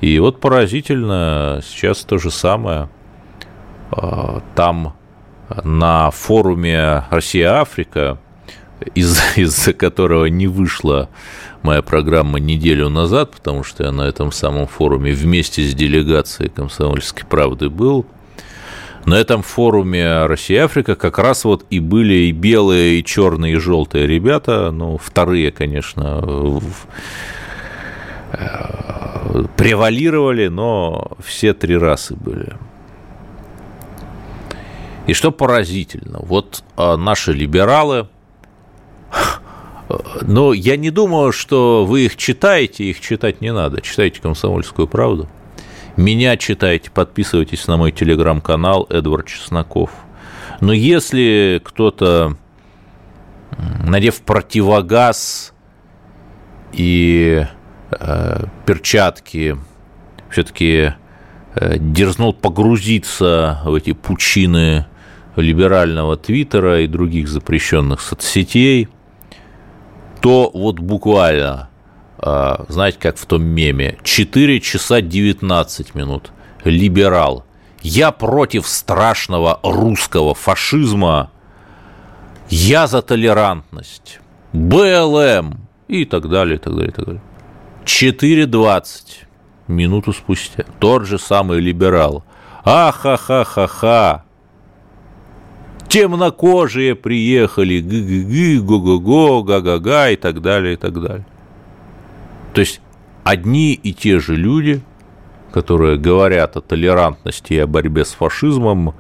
И 0.02 0.18
вот 0.18 0.40
поразительно, 0.42 1.62
сейчас 1.64 2.00
то 2.00 2.18
же 2.18 2.32
самое. 2.32 2.90
А, 3.92 4.42
там 4.56 4.96
на 5.64 6.10
форуме 6.10 7.04
Россия-Африка, 7.12 8.18
из- 8.96 9.38
из-за 9.38 9.74
которого 9.74 10.26
не 10.26 10.48
вышла 10.48 11.10
моя 11.64 11.82
программа 11.82 12.40
неделю 12.40 12.90
назад, 12.90 13.32
потому 13.32 13.64
что 13.64 13.84
я 13.84 13.92
на 13.92 14.04
этом 14.04 14.32
самом 14.32 14.68
форуме 14.68 15.12
вместе 15.12 15.64
с 15.64 15.74
делегацией 15.74 16.50
«Комсомольской 16.50 17.26
правды» 17.26 17.70
был. 17.70 18.06
На 19.06 19.16
этом 19.16 19.42
форуме 19.42 20.26
Россия-Африка 20.28 20.96
как 20.96 21.18
раз 21.20 21.44
вот 21.44 21.66
и 21.70 21.80
были 21.80 22.14
и 22.14 22.32
белые, 22.32 23.00
и 23.00 23.04
черные, 23.04 23.56
и 23.56 23.58
желтые 23.58 24.08
ребята, 24.08 24.72
ну, 24.72 24.98
вторые, 24.98 25.52
конечно, 25.52 26.62
Э, 28.34 29.44
превалировали, 29.58 30.48
но 30.48 31.12
все 31.24 31.54
три 31.54 31.78
расы 31.78 32.16
были. 32.16 32.54
И 35.06 35.14
что 35.14 35.32
поразительно, 35.32 36.20
вот 36.22 36.64
а, 36.78 36.98
наши 36.98 37.34
либералы, 37.34 38.08
ну, 40.22 40.54
я 40.54 40.78
не 40.78 40.90
думаю, 40.90 41.32
что 41.32 41.86
вы 41.86 42.06
их 42.06 42.16
читаете, 42.16 42.86
их 42.86 43.00
читать 43.00 43.42
не 43.42 43.52
надо. 43.54 43.82
Читайте 43.82 44.22
«Комсомольскую 44.22 44.88
правду». 44.88 45.28
Меня 45.96 46.38
читайте, 46.38 46.90
подписывайтесь 46.90 47.68
на 47.68 47.78
мой 47.78 47.92
телеграм-канал 47.92 48.88
Эдвард 48.90 49.28
Чесноков. 49.28 49.92
Но 50.60 50.74
если 50.74 51.62
кто-то, 51.64 52.36
надев 53.84 54.22
противогаз 54.22 55.54
и 56.72 57.46
Э, 58.00 58.46
перчатки, 58.66 59.58
все-таки 60.30 60.94
э, 61.56 61.78
дерзнул 61.78 62.34
погрузиться 62.34 63.62
в 63.66 63.74
эти 63.74 63.94
пучины 63.94 64.86
либерального 65.36 66.18
твиттера 66.18 66.82
и 66.82 66.88
других 66.88 67.28
запрещенных 67.28 68.02
соцсетей, 68.02 68.88
то 70.24 70.50
вот 70.54 70.80
буквально, 70.80 71.68
э, 72.20 72.56
знаете, 72.70 72.98
как 72.98 73.18
в 73.18 73.26
том 73.26 73.44
меме, 73.44 73.98
4 74.04 74.62
часа 74.62 75.02
19 75.02 75.96
минут, 75.96 76.32
либерал, 76.64 77.44
я 77.82 78.14
против 78.14 78.66
страшного 78.66 79.60
русского 79.64 80.34
фашизма, 80.34 81.30
я 82.48 82.88
за 82.88 83.02
толерантность, 83.02 84.22
БЛМ 84.54 85.58
и 85.90 86.06
так 86.06 86.30
далее, 86.30 86.56
и 86.56 86.60
так 86.60 86.74
далее, 86.74 86.90
и 86.90 86.94
так 86.94 87.06
далее. 87.06 87.22
4.20 87.84 89.26
минуту 89.68 90.14
спустя. 90.14 90.64
Тот 90.80 91.06
же 91.06 91.20
самый 91.20 91.60
либерал. 91.60 92.24
Ахахахаха. 92.64 94.24
Темнокожие 95.90 96.96
приехали, 96.96 97.80
гы-гы-гы, 97.80 98.60
го-го-го, 98.62 99.44
га-га-га 99.44 100.10
и 100.10 100.16
так 100.16 100.42
далее, 100.42 100.74
и 100.74 100.78
так 100.78 101.00
далее. 101.00 101.26
То 102.54 102.62
есть 102.62 102.82
одни 103.24 103.74
и 103.74 103.94
те 103.94 104.20
же 104.20 104.36
люди, 104.36 104.82
которые 105.52 105.98
говорят 105.98 106.58
о 106.58 106.62
толерантности 106.62 107.54
и 107.54 107.60
о 107.60 107.68
борьбе 107.68 108.06
с 108.06 108.14
фашизмом, 108.14 108.96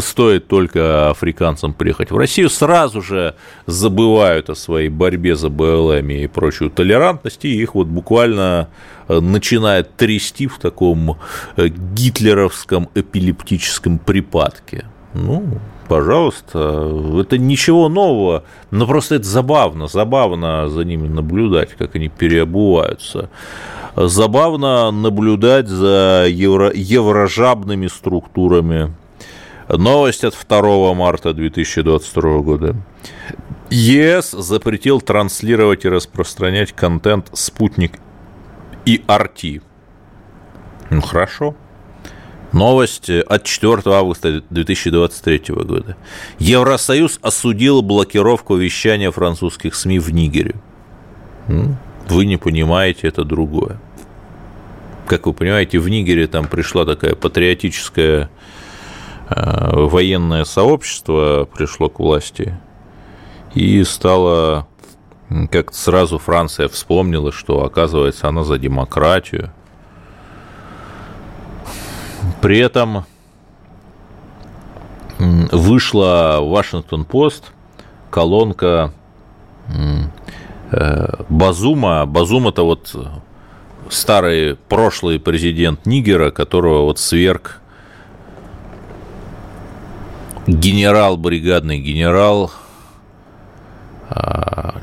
стоит 0.00 0.48
только 0.48 1.10
африканцам 1.10 1.72
приехать 1.72 2.10
в 2.10 2.16
Россию, 2.16 2.50
сразу 2.50 3.00
же 3.00 3.34
забывают 3.66 4.50
о 4.50 4.54
своей 4.54 4.88
борьбе 4.88 5.36
за 5.36 5.50
БЛМ 5.50 6.10
и 6.10 6.26
прочую 6.26 6.70
толерантность, 6.70 7.44
и 7.44 7.62
их 7.62 7.74
вот 7.74 7.86
буквально 7.86 8.68
э, 9.06 9.20
начинает 9.20 9.94
трясти 9.96 10.46
в 10.46 10.58
таком 10.58 11.18
э, 11.56 11.68
гитлеровском 11.68 12.88
эпилептическом 12.94 13.98
припадке. 13.98 14.86
Ну, 15.14 15.60
пожалуйста, 15.88 17.18
это 17.20 17.38
ничего 17.38 17.88
нового, 17.88 18.44
но 18.70 18.86
просто 18.86 19.16
это 19.16 19.26
забавно, 19.26 19.86
забавно 19.86 20.68
за 20.68 20.84
ними 20.84 21.08
наблюдать, 21.08 21.70
как 21.74 21.94
они 21.94 22.08
переобуваются. 22.08 23.30
Забавно 23.96 24.90
наблюдать 24.90 25.68
за 25.68 26.26
евро, 26.28 26.70
еврожабными 26.72 27.88
структурами 27.88 28.92
Новость 29.68 30.24
от 30.24 30.34
2 30.48 30.94
марта 30.94 31.34
2022 31.34 32.38
года. 32.38 32.76
ЕС 33.68 34.30
запретил 34.30 35.02
транслировать 35.02 35.84
и 35.84 35.90
распространять 35.90 36.72
контент 36.72 37.28
«Спутник» 37.34 37.98
и 38.86 39.04
«Арти». 39.06 39.60
Ну, 40.88 41.02
хорошо. 41.02 41.54
Новость 42.52 43.10
от 43.10 43.44
4 43.44 43.82
августа 43.86 44.42
2023 44.50 45.54
года. 45.54 45.96
Евросоюз 46.38 47.18
осудил 47.22 47.82
блокировку 47.82 48.56
вещания 48.56 49.10
французских 49.10 49.74
СМИ 49.74 49.98
в 49.98 50.10
Нигере. 50.10 50.54
Вы 51.46 52.26
не 52.26 52.36
понимаете, 52.36 53.08
это 53.08 53.24
другое. 53.24 53.80
Как 55.06 55.26
вы 55.26 55.32
понимаете, 55.32 55.78
в 55.78 55.88
Нигере 55.88 56.26
там 56.26 56.46
пришла 56.46 56.84
такая 56.84 57.14
патриотическая 57.14 58.30
Э, 59.30 59.72
военное 59.74 60.44
сообщество 60.44 61.46
пришло 61.54 61.90
к 61.90 61.98
власти 61.98 62.58
и 63.54 63.84
стало 63.84 64.66
как-то 65.50 65.76
сразу 65.76 66.18
Франция 66.18 66.68
вспомнила, 66.68 67.30
что, 67.30 67.62
оказывается, 67.62 68.28
она 68.28 68.44
за 68.44 68.58
демократию. 68.58 69.52
При 72.40 72.58
этом 72.58 73.04
вышла 75.18 76.38
Вашингтон-Пост 76.40 77.52
колонка 78.10 78.92
э, 80.70 81.24
Базума. 81.28 82.06
Базум– 82.06 82.48
это 82.48 82.62
вот 82.62 82.94
старый 83.90 84.56
прошлый 84.68 85.18
президент 85.18 85.86
Нигера, 85.86 86.30
которого 86.30 86.82
вот 86.84 86.98
сверг 86.98 87.60
генерал, 90.46 91.16
бригадный 91.16 91.78
генерал 91.78 92.50
а, 94.08 94.80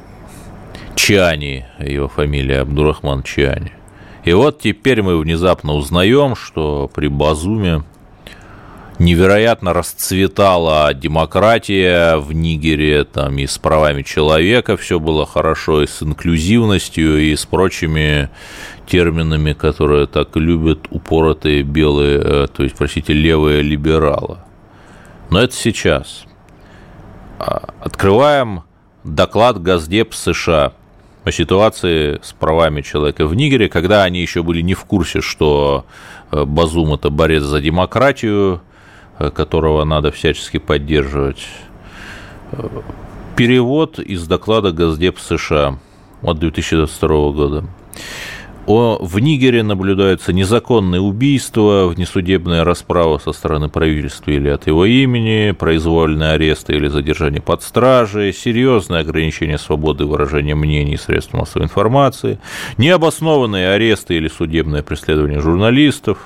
Чани, 0.96 1.66
его 1.80 2.08
фамилия 2.08 2.62
Абдурахман 2.62 3.24
Чани. 3.24 3.74
И 4.26 4.34
вот 4.34 4.60
теперь 4.60 5.04
мы 5.04 5.20
внезапно 5.20 5.74
узнаем, 5.74 6.36
что 6.36 6.90
при 6.94 7.08
Базуме 7.08 7.84
невероятно 8.98 9.72
расцветала 9.72 10.92
демократия 10.96 12.18
в 12.18 12.34
Нигере, 12.34 13.04
там 13.04 13.38
и 13.38 13.46
с 13.46 13.60
правами 13.60 14.02
человека 14.02 14.78
все 14.78 15.00
было 15.00 15.28
хорошо, 15.28 15.84
и 15.84 15.88
с 15.88 16.02
инклюзивностью, 16.02 17.22
и 17.22 17.36
с 17.36 17.46
прочими 17.46 18.32
терминами, 18.88 19.54
которые 19.54 20.08
так 20.08 20.36
любят 20.36 20.88
упоротые 20.90 21.62
белые, 21.62 22.20
э, 22.20 22.48
то 22.48 22.64
есть, 22.64 22.76
простите, 22.76 23.14
левые 23.14 23.62
либералы. 23.62 24.40
Но 25.30 25.40
это 25.40 25.54
сейчас. 25.54 26.26
А, 27.38 27.70
открываем 27.80 28.64
доклад 29.04 29.62
Газдеп 29.62 30.16
США 30.16 30.74
о 31.26 31.32
ситуации 31.32 32.20
с 32.24 32.32
правами 32.32 32.82
человека 32.82 33.28
в 33.28 33.36
Нигере, 33.36 33.68
когда 33.68 34.04
они 34.04 34.22
еще 34.22 34.44
были 34.44 34.62
не 34.62 34.76
в 34.76 34.86
курсе, 34.86 35.22
что 35.22 35.86
э, 36.32 36.46
Базум– 36.46 36.94
это 36.96 37.10
борец 37.10 37.44
за 37.44 37.60
демократию, 37.60 38.62
Э, 39.18 39.32
которого 39.32 39.86
надо 39.86 40.12
всячески 40.12 40.58
поддерживать. 40.58 41.48
Э, 42.52 42.68
перевод 43.38 43.98
из 43.98 44.28
доклада 44.28 44.74
Газдеп 44.74 45.20
США 45.20 45.80
от 46.22 46.40
2022 46.40 47.08
года. 47.32 47.66
О, 48.68 48.98
в 49.00 49.20
Нигере 49.20 49.62
наблюдаются 49.62 50.34
незаконные 50.34 51.00
убийства, 51.00 51.86
внесудебная 51.88 52.64
расправа 52.64 53.20
со 53.20 53.32
стороны 53.32 53.70
правительства 53.70 54.32
или 54.32 54.50
от 54.50 54.66
его 54.66 54.86
имени, 54.86 55.52
произвольные 55.52 56.32
аресты 56.32 56.74
или 56.74 56.88
задержание 56.88 57.42
под 57.42 57.62
стражей, 57.62 58.34
серьезное 58.34 59.02
ограничение 59.02 59.60
свободы 59.60 60.06
выражения 60.06 60.56
мнений 60.56 60.94
и 60.94 60.98
средств 60.98 61.34
массовой 61.34 61.66
информации, 61.66 62.40
необоснованные 62.78 63.70
аресты 63.70 64.16
или 64.16 64.28
судебное 64.28 64.82
преследование 64.82 65.42
журналистов, 65.42 66.18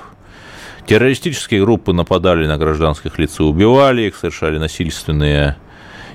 Террористические 0.86 1.62
группы 1.62 1.92
нападали 1.92 2.46
на 2.46 2.58
гражданских 2.58 3.16
лиц 3.18 3.38
и 3.38 3.44
убивали 3.44 4.02
их, 4.08 4.16
совершали 4.16 4.58
насильственные 4.58 5.56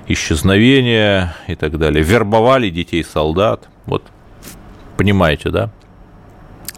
исчезновения 0.06 1.34
и 1.46 1.54
так 1.54 1.78
далее. 1.78 2.04
Вербовали 2.04 2.68
детей 2.68 3.02
солдат. 3.02 3.70
Вот, 3.86 4.02
понимаете, 4.98 5.48
да? 5.48 5.70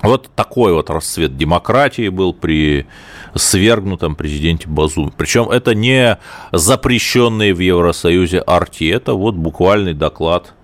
Вот 0.03 0.31
такой 0.37 0.73
вот 0.73 0.91
расцвет 0.91 1.37
демократии 1.37 2.09
был 2.09 2.33
при 2.33 2.87
свергнутом 3.35 4.15
президенте 4.15 4.69
Базуме. 4.69 5.13
Причем 5.17 5.51
это 5.51 5.75
не 5.75 6.19
запрещенные 6.53 7.53
в 7.53 7.59
Евросоюзе 7.59 8.39
арти, 8.39 8.89
это 8.89 9.15
вот 9.15 9.35
буквальный 9.35 9.95
доклад 9.95 10.55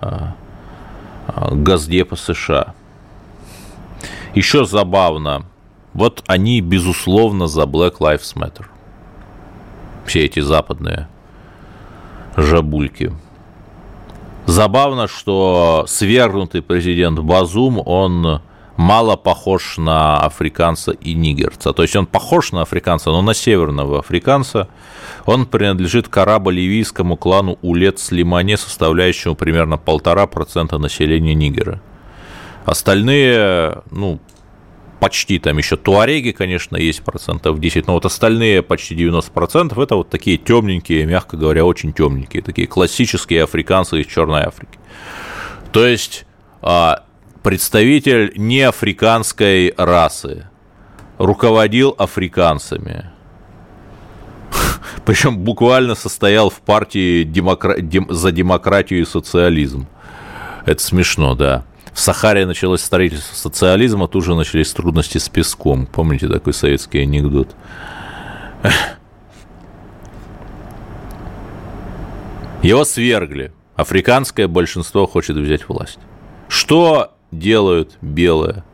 а, 0.00 0.34
а, 1.26 1.54
Газдепа 1.54 2.16
США. 2.16 2.74
Еще 4.34 4.66
забавно, 4.66 5.46
вот 5.94 6.22
они, 6.26 6.60
безусловно, 6.60 7.46
за 7.46 7.62
Black 7.62 7.98
Lives 7.98 8.34
Matter. 8.36 8.66
Все 10.04 10.24
эти 10.24 10.40
западные 10.40 11.08
жабульки. 12.36 13.12
Забавно, 14.46 15.06
что 15.06 15.84
свергнутый 15.86 16.62
президент 16.62 17.18
Базум, 17.20 17.80
он 17.84 18.42
мало 18.76 19.16
похож 19.16 19.78
на 19.78 20.18
африканца 20.20 20.92
и 20.92 21.14
нигерца. 21.14 21.72
То 21.72 21.82
есть 21.82 21.96
он 21.96 22.06
похож 22.06 22.52
на 22.52 22.62
африканца, 22.62 23.10
но 23.10 23.22
на 23.22 23.34
северного 23.34 23.98
африканца. 23.98 24.68
Он 25.26 25.46
принадлежит 25.46 26.08
к 26.08 26.16
арабо-ливийскому 26.16 27.16
клану 27.16 27.58
Улет-Слимане, 27.62 28.56
составляющему 28.56 29.34
примерно 29.34 29.76
полтора 29.76 30.26
процента 30.26 30.78
населения 30.78 31.34
Нигера. 31.34 31.80
Остальные, 32.64 33.82
ну, 33.90 34.20
почти 35.00 35.40
там 35.40 35.58
еще 35.58 35.76
туареги, 35.76 36.30
конечно, 36.30 36.76
есть 36.76 37.02
процентов 37.02 37.58
10, 37.58 37.88
но 37.88 37.94
вот 37.94 38.06
остальные 38.06 38.62
почти 38.62 38.94
90 38.94 39.32
процентов 39.32 39.78
это 39.80 39.96
вот 39.96 40.10
такие 40.10 40.36
темненькие, 40.36 41.06
мягко 41.06 41.36
говоря, 41.36 41.64
очень 41.64 41.92
темненькие, 41.92 42.40
такие 42.40 42.68
классические 42.68 43.42
африканцы 43.42 44.00
из 44.00 44.06
Черной 44.06 44.42
Африки. 44.42 44.78
То 45.72 45.84
есть 45.84 46.24
а, 46.60 47.02
представитель 47.42 48.32
неафриканской 48.36 49.74
расы 49.76 50.46
руководил 51.18 51.94
африканцами. 51.98 53.10
Причем 55.04 55.38
буквально 55.38 55.94
состоял 55.94 56.50
в 56.50 56.60
партии 56.60 57.24
демокра... 57.24 57.80
дем... 57.80 58.06
за 58.10 58.32
демократию 58.32 59.00
и 59.00 59.04
социализм. 59.04 59.86
Это 60.64 60.82
смешно, 60.82 61.34
да. 61.34 61.64
В 61.92 62.00
Сахаре 62.00 62.46
началось 62.46 62.80
строительство 62.80 63.34
социализма, 63.36 64.08
тут 64.08 64.24
же 64.24 64.34
начались 64.34 64.72
трудности 64.72 65.18
с 65.18 65.28
песком. 65.28 65.86
Помните 65.86 66.26
такой 66.28 66.54
советский 66.54 67.00
анекдот? 67.00 67.54
Его 72.62 72.84
свергли. 72.84 73.52
Африканское 73.74 74.46
большинство 74.48 75.06
хочет 75.06 75.36
взять 75.36 75.68
власть. 75.68 75.98
Что 76.48 77.12
делают 77.32 77.98
белые? 78.00 78.64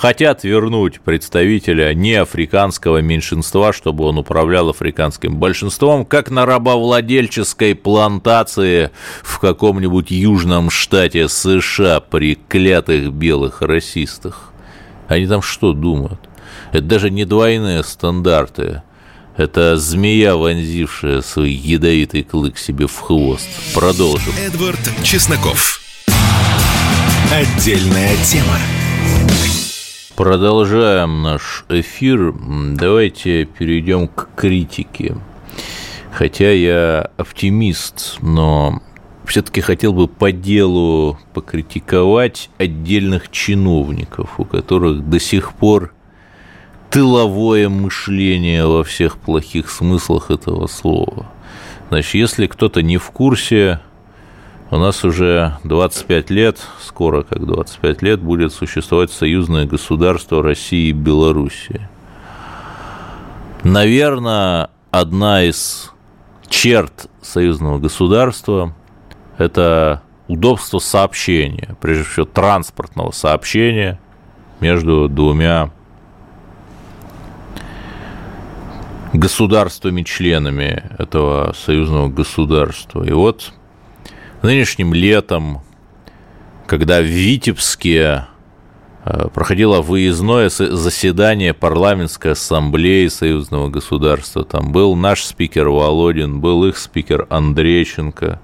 хотят 0.00 0.44
вернуть 0.44 1.00
представителя 1.02 1.92
неафриканского 1.92 3.02
меньшинства, 3.02 3.74
чтобы 3.74 4.04
он 4.04 4.16
управлял 4.16 4.70
африканским 4.70 5.36
большинством, 5.36 6.06
как 6.06 6.30
на 6.30 6.46
рабовладельческой 6.46 7.74
плантации 7.74 8.90
в 9.22 9.38
каком-нибудь 9.40 10.10
южном 10.10 10.70
штате 10.70 11.28
США 11.28 12.00
при 12.00 12.38
клятых 12.48 13.12
белых 13.12 13.60
расистах. 13.60 14.52
Они 15.06 15.26
там 15.26 15.42
что 15.42 15.74
думают? 15.74 16.20
Это 16.72 16.82
даже 16.82 17.10
не 17.10 17.26
двойные 17.26 17.84
стандарты. 17.84 18.82
Это 19.36 19.76
змея, 19.76 20.36
вонзившая 20.36 21.20
свой 21.20 21.50
ядовитый 21.50 22.22
клык 22.22 22.56
себе 22.56 22.86
в 22.86 22.98
хвост. 22.98 23.48
Продолжим. 23.74 24.32
Эдвард 24.38 24.80
Чесноков. 25.02 25.79
Отдельная 27.32 28.16
тема. 28.24 28.58
Продолжаем 30.16 31.22
наш 31.22 31.64
эфир. 31.68 32.34
Давайте 32.74 33.44
перейдем 33.44 34.08
к 34.08 34.30
критике. 34.34 35.16
Хотя 36.10 36.50
я 36.50 37.08
оптимист, 37.16 38.16
но 38.20 38.82
все-таки 39.26 39.60
хотел 39.60 39.92
бы 39.92 40.08
по 40.08 40.32
делу 40.32 41.20
покритиковать 41.32 42.50
отдельных 42.58 43.30
чиновников, 43.30 44.40
у 44.40 44.44
которых 44.44 45.08
до 45.08 45.20
сих 45.20 45.52
пор 45.52 45.94
тыловое 46.90 47.68
мышление 47.68 48.66
во 48.66 48.82
всех 48.82 49.18
плохих 49.18 49.70
смыслах 49.70 50.32
этого 50.32 50.66
слова. 50.66 51.30
Значит, 51.90 52.14
если 52.14 52.48
кто-то 52.48 52.82
не 52.82 52.96
в 52.96 53.08
курсе, 53.12 53.78
у 54.70 54.76
нас 54.76 55.04
уже 55.04 55.56
25 55.64 56.30
лет, 56.30 56.58
скоро 56.80 57.22
как 57.22 57.44
25 57.44 58.02
лет, 58.02 58.20
будет 58.20 58.52
существовать 58.52 59.10
союзное 59.10 59.66
государство 59.66 60.42
России 60.42 60.90
и 60.90 60.92
Белоруссии. 60.92 61.88
Наверное, 63.64 64.70
одна 64.90 65.42
из 65.42 65.92
черт 66.48 67.10
союзного 67.20 67.78
государства– 67.78 68.74
это 69.38 70.02
удобство 70.28 70.78
сообщения, 70.78 71.76
прежде 71.80 72.04
всего 72.04 72.26
транспортного 72.26 73.10
сообщения 73.10 73.98
между 74.60 75.08
двумя 75.08 75.70
государствами-членами 79.12 80.84
этого 80.98 81.52
союзного 81.54 82.08
государства. 82.08 83.02
И 83.02 83.10
вот 83.10 83.52
нынешним 84.42 84.94
летом, 84.94 85.60
когда 86.66 87.00
в 87.00 87.04
Витебске 87.04 88.26
э, 89.04 89.28
проходило 89.32 89.80
выездное 89.82 90.48
заседание 90.48 91.52
парламентской 91.52 92.32
ассамблеи 92.32 93.08
союзного 93.08 93.68
государства. 93.68 94.44
Там 94.44 94.72
был 94.72 94.96
наш 94.96 95.24
спикер 95.24 95.68
Володин, 95.68 96.40
был 96.40 96.64
их 96.64 96.78
спикер 96.78 97.26
Андрейченко. 97.28 98.40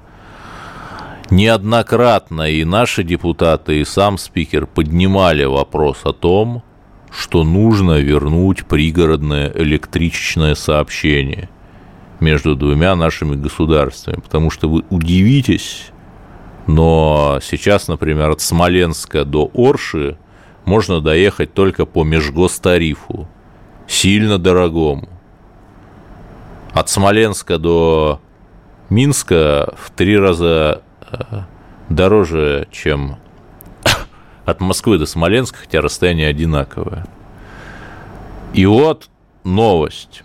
Неоднократно 1.30 2.50
и 2.50 2.64
наши 2.64 3.02
депутаты, 3.02 3.80
и 3.80 3.84
сам 3.84 4.16
спикер 4.16 4.66
поднимали 4.66 5.44
вопрос 5.44 6.00
о 6.04 6.12
том, 6.12 6.62
что 7.10 7.42
нужно 7.42 7.98
вернуть 7.98 8.64
пригородное 8.66 9.50
электричечное 9.54 10.54
сообщение– 10.54 11.48
между 12.20 12.56
двумя 12.56 12.94
нашими 12.96 13.36
государствами, 13.36 14.20
потому 14.20 14.50
что 14.50 14.68
вы 14.68 14.84
удивитесь, 14.90 15.90
но 16.66 17.38
сейчас, 17.42 17.88
например, 17.88 18.30
от 18.30 18.40
Смоленска 18.40 19.24
до 19.24 19.50
Орши 19.54 20.18
можно 20.64 21.00
доехать 21.00 21.54
только 21.54 21.86
по 21.86 22.04
межгостарифу, 22.04 23.28
сильно 23.86 24.38
дорогому. 24.38 25.08
От 26.72 26.88
Смоленска 26.88 27.58
до 27.58 28.20
Минска 28.90 29.74
в 29.78 29.90
три 29.90 30.18
раза 30.18 30.82
э, 31.10 31.42
дороже, 31.88 32.68
чем 32.70 33.16
от 34.44 34.60
Москвы 34.60 34.98
до 34.98 35.06
Смоленска, 35.06 35.58
хотя 35.58 35.80
расстояние 35.80 36.28
одинаковое. 36.28 37.06
И 38.52 38.66
вот 38.66 39.08
новость. 39.44 40.24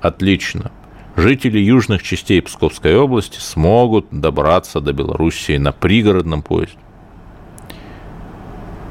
Отлично. 0.00 0.70
Жители 1.16 1.58
южных 1.58 2.02
частей 2.02 2.42
Псковской 2.42 2.96
области 2.96 3.38
смогут 3.38 4.06
добраться 4.10 4.80
до 4.80 4.92
Белоруссии 4.92 5.56
на 5.56 5.70
пригородном 5.70 6.42
поезде. 6.42 6.78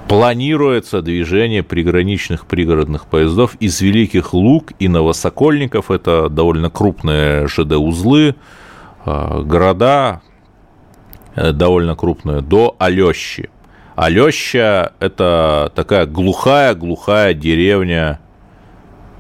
Планируется 0.08 1.02
движение 1.02 1.64
приграничных 1.64 2.46
пригородных 2.46 3.08
поездов 3.08 3.56
из 3.60 3.82
Великих 3.82 4.34
Луг 4.34 4.72
и 4.80 4.88
Новосокольников. 4.88 5.92
Это 5.92 6.30
довольно 6.30 6.70
крупные 6.70 7.48
ЖД-узлы, 7.48 8.36
э, 9.06 9.42
города, 9.44 10.22
э, 11.36 11.52
довольно 11.52 11.96
крупные, 11.96 12.42
до 12.42 12.76
Алещи. 12.80 13.50
Алеща– 13.96 14.94
это 15.00 15.72
такая 15.76 16.06
глухая-глухая 16.06 17.34
деревня 17.34 18.20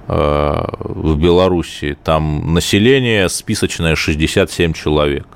в 0.07 1.15
Белоруссии. 1.17 1.97
Там 2.03 2.53
население 2.53 3.29
списочное 3.29 3.95
67 3.95 4.73
человек. 4.73 5.27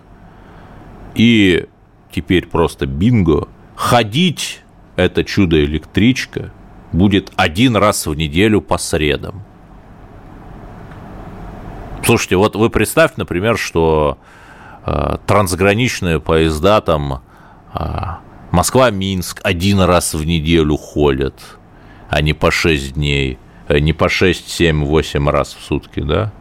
И 1.16 1.66
теперь 2.12 2.48
просто 2.48 2.86
бинго. 2.86 3.48
Ходить 3.76 4.62
это 4.96 5.24
чудо-электричка 5.24 6.52
будет 6.92 7.32
один 7.36 7.76
раз 7.76 8.08
в 8.08 8.14
неделю 8.16 8.62
по 8.62 8.78
средам. 8.78 9.44
Слушайте, 12.04 12.38
вот 12.38 12.56
вы 12.56 12.70
представьте, 12.70 13.16
например, 13.18 13.58
что 13.58 14.18
э, 14.86 15.18
трансграничные 15.28 16.20
поезда 16.20 16.82
там 16.82 17.22
э, 17.74 17.80
Москва-Минск 18.52 19.42
один 19.44 19.82
раз 19.82 20.14
в 20.14 20.24
неделю 20.26 20.78
ходят, 20.78 21.40
а 22.10 22.22
не 22.22 22.34
по 22.34 22.50
6 22.50 22.94
дней, 22.94 23.34
э, 23.34 23.47
не 23.70 23.94
по 23.94 24.10
6, 24.10 24.50
7, 24.50 24.86
8 24.86 25.30
раз 25.30 25.54
в 25.54 25.64
сутки, 25.64 26.00
да? 26.00 26.32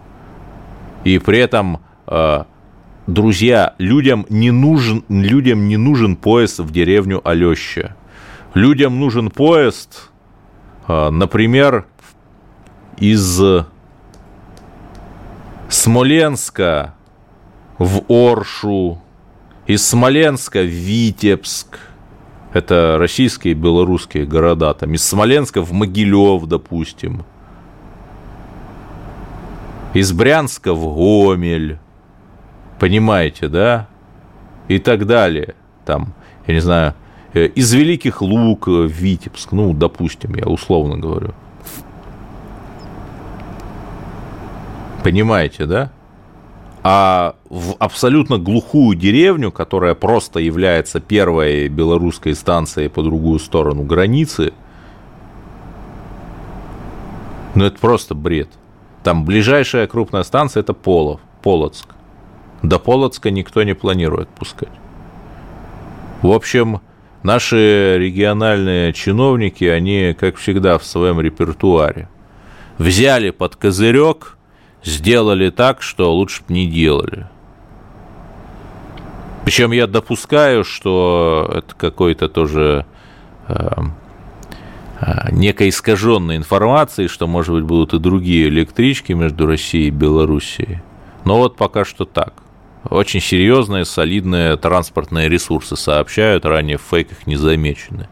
И 1.05 1.19
при 1.19 1.39
этом, 1.39 1.81
э, 2.07 2.45
друзья, 3.07 3.75
людям 3.79 4.27
не 4.29 4.51
нужен, 4.51 5.05
людям 5.09 5.69
не 5.69 5.77
нужен 5.77 6.17
поезд 6.17 6.61
в 6.61 6.71
деревню 6.71 7.21
Алёща. 7.27 7.97
Людям 8.55 8.99
нужен 8.99 9.31
поезд, 9.31 10.11
э, 10.89 11.11
например, 11.11 11.87
из 12.99 13.41
Смоленска 15.69 16.95
в 17.79 18.03
Оршу, 18.09 19.03
из 19.67 19.87
Смоленска 19.87 20.63
в 20.63 20.67
Витебск– 20.67 21.79
это 22.53 22.97
российские 22.99 23.53
и 23.53 23.55
белорусские 23.55 24.27
города. 24.27 24.73
Там 24.75 24.95
из 24.95 25.05
Смоленска 25.05 25.63
в 25.63 25.73
Могилев, 25.73 26.47
допустим. 26.47 27.25
Из 29.95 30.13
Брянска 30.13 30.75
в 30.75 30.95
Гомель. 30.95 31.79
Понимаете, 32.79 33.49
да? 33.49 33.89
И 34.69 34.79
так 34.79 35.07
далее. 35.07 35.55
Там, 35.85 36.15
я 36.47 36.55
не 36.55 36.61
знаю, 36.61 36.95
э, 37.33 37.47
из 37.47 37.73
Великих 37.73 38.21
Лук 38.21 38.67
в 38.67 38.87
Витебск, 38.87 39.53
ну, 39.53 39.73
допустим, 39.73 40.35
я 40.35 40.47
условно 40.47 40.99
говорю. 40.99 41.33
Понимаете, 45.03 45.67
да? 45.67 45.93
А 46.89 47.35
в 47.51 47.75
абсолютно 47.81 48.39
глухую 48.39 48.97
деревню, 48.97 49.51
которая 49.51 49.97
просто 49.97 50.39
является 50.39 51.01
первой 51.01 51.67
белорусской 51.67 52.33
станцией 52.37 52.89
по 52.89 53.03
другую 53.03 53.41
сторону 53.41 53.83
границы, 53.83 54.53
ну 57.57 57.65
это 57.65 57.77
просто 57.81 58.15
бред. 58.15 58.51
Там 59.03 59.25
ближайшая 59.25 59.89
крупная 59.89 60.23
станция 60.23 60.61
это 60.61 60.75
Полов, 60.75 61.21
Полоцк. 61.43 61.89
До 62.63 62.79
Полоцка 62.79 63.33
никто 63.33 63.65
не 63.65 63.75
планирует 63.75 64.29
пускать. 64.29 64.71
В 66.23 66.31
общем, 66.31 66.83
наши 67.25 67.97
региональные 67.99 68.93
чиновники, 68.93 69.65
они, 69.65 70.15
как 70.17 70.37
всегда, 70.37 70.79
в 70.79 70.85
своем 70.85 71.21
репертуаре. 71.21 72.09
Взяли 72.79 73.31
под 73.31 73.57
козырек– 73.57 74.35
сделали 74.87 75.51
так, 75.51 75.83
что 75.83 76.15
лучше 76.15 76.43
бы 76.47 76.55
не 76.55 76.67
делали. 76.67 77.27
Причем 79.45 79.73
я 79.73 79.87
допускаю, 79.87 80.65
что 80.65 81.51
это 81.55 81.75
какой-то 81.75 82.29
тоже 82.29 82.87
э, 83.49 83.69
э, 85.01 85.29
некой 85.31 85.69
искаженной 85.69 86.37
информации, 86.37 87.07
что, 87.07 87.27
может 87.27 87.55
быть, 87.55 87.65
будут 87.65 87.95
и 87.95 87.99
другие 87.99 88.49
электрички 88.49 89.13
между 89.13 89.47
Россией 89.47 89.89
и 89.89 89.91
Белоруссией. 89.91 90.83
Но 91.25 91.39
вот 91.39 91.57
пока 91.57 91.85
что 91.85 92.05
так. 92.05 92.35
Очень 92.89 93.21
серьезные, 93.21 93.85
солидные 93.85 94.57
транспортные 94.57 95.29
ресурсы 95.29 95.77
сообщают, 95.77 96.45
ранее 96.45 96.79
в 96.79 96.83
фейках 96.83 97.27
не 97.27 97.37
замечены. 97.37 98.09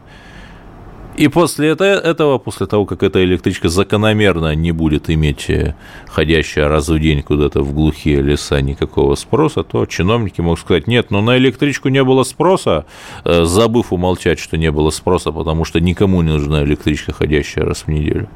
И 1.17 1.29
после 1.29 1.69
этого, 1.69 2.37
после 2.39 2.67
того, 2.67 2.85
как 2.85 3.01
эта 3.01 3.23
электричка 3.23 3.69
закономерно 3.69 4.53
не 4.53 4.73
будет 4.73 5.09
иметь 5.09 5.49
э, 5.49 5.73
ходящая 6.07 6.67
раз 6.67 6.89
в 6.89 6.99
день 6.99 7.23
куда-то 7.23 7.61
в 7.61 7.73
глухие 7.73 8.21
леса 8.21 8.59
никакого 8.59 9.15
спроса, 9.15 9.63
то 9.63 9.85
чиновники 9.85 10.41
могут 10.41 10.59
сказать, 10.59 10.87
нет, 10.87 11.11
но 11.11 11.21
на 11.21 11.37
электричку 11.37 11.87
не 11.87 12.03
было 12.03 12.23
спроса, 12.23 12.85
э, 13.23 13.45
забыв 13.45 13.93
умолчать, 13.93 14.39
что 14.39 14.57
не 14.57 14.69
было 14.71 14.89
спроса, 14.89 15.31
потому 15.31 15.63
что 15.63 15.79
никому 15.79 16.21
не 16.21 16.31
нужна 16.31 16.63
электричка, 16.63 17.13
ходящая 17.13 17.63
раз 17.63 17.83
в 17.83 17.87
неделю. 17.87 18.27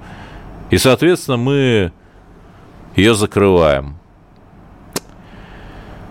И, 0.70 0.78
соответственно, 0.78 1.36
мы 1.36 1.92
ее 2.96 3.13
закрываем. 3.13 3.98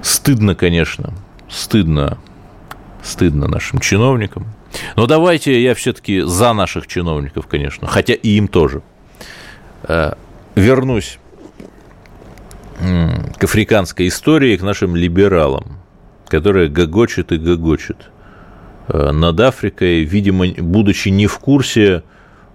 Стыдно, 0.03 0.55
конечно, 0.55 1.15
стыдно, 1.49 2.19
стыдно 3.03 3.49
нашим 3.49 3.79
чиновникам, 3.79 4.47
но 4.97 5.07
давайте 5.07 5.61
я 5.63 5.75
все-таки 5.75 6.21
за 6.21 6.53
наших 6.53 6.87
чиновников, 6.87 7.47
конечно, 7.47 7.87
хотя 7.87 8.15
и 8.15 8.31
им 8.31 8.49
тоже. 8.49 8.83
Э, 9.85 10.13
вернусь 10.55 11.19
к 12.79 13.45
африканской 13.45 14.09
истории, 14.09 14.57
к 14.57 14.63
нашим 14.63 14.95
либералам, 14.95 15.79
которые 16.29 16.69
гогочет 16.69 17.33
и 17.33 17.39
гогочет 17.39 18.11
э, 18.89 19.11
над 19.11 19.41
Африкой, 19.41 20.05
видимо, 20.05 20.47
будучи 20.59 21.09
не 21.09 21.27
в 21.27 21.39
курсе, 21.39 22.03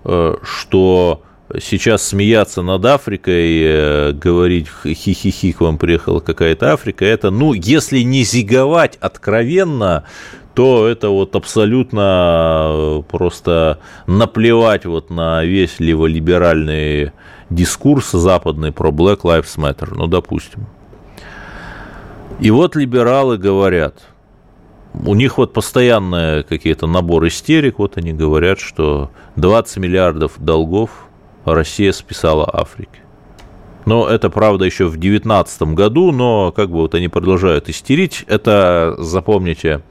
э, 0.06 0.36
что 0.44 1.24
сейчас 1.60 2.08
смеяться 2.08 2.62
над 2.62 2.86
Африкой, 2.86 4.14
говорить 4.14 4.68
хи-хи-хи, 4.70 5.52
к 5.52 5.62
вам 5.62 5.78
приехала 5.78 6.20
какая-то 6.20 6.74
Африка, 6.74 7.06
это, 7.06 7.32
ну, 7.32 7.54
если 7.54 8.00
не 8.00 8.24
зиговать 8.24 8.98
откровенно, 9.02 10.06
то 10.54 10.88
это 10.88 11.10
вот 11.10 11.36
абсолютно 11.36 12.68
э, 12.70 13.02
просто 13.10 13.80
наплевать 14.06 14.86
вот 14.86 15.10
на 15.10 15.44
весь 15.44 15.80
леволиберальный 15.80 17.12
дискурс 17.50 18.12
западный 18.12 18.72
про 18.72 18.90
Black 18.90 19.22
Lives 19.22 19.58
Matter, 19.58 19.94
ну, 19.96 20.08
допустим. 20.08 20.68
И 22.40 22.52
вот 22.52 22.76
либералы 22.76 23.38
говорят, 23.38 24.02
у 25.06 25.16
них 25.16 25.38
вот 25.38 25.54
постоянные 25.54 26.44
какие-то 26.44 26.88
набор 26.88 27.28
истерик, 27.28 27.80
вот 27.80 27.98
они 27.98 28.14
говорят, 28.14 28.60
что 28.60 29.12
20 29.36 29.78
миллиардов 29.78 30.34
долгов 30.38 30.92
Россия 31.46 31.92
списала 31.92 32.50
Африке. 32.52 33.03
Но 33.86 34.08
это, 34.08 34.30
правда, 34.30 34.66
еще 34.66 34.86
в 34.86 34.98
2019 34.98 35.62
году, 35.74 36.12
но 36.12 36.52
как 36.52 36.70
бы 36.70 36.78
вот 36.78 36.96
они 36.96 37.08
продолжают 37.10 37.70
истерить. 37.70 38.24
Это, 38.28 38.96
запомните, 38.98 39.82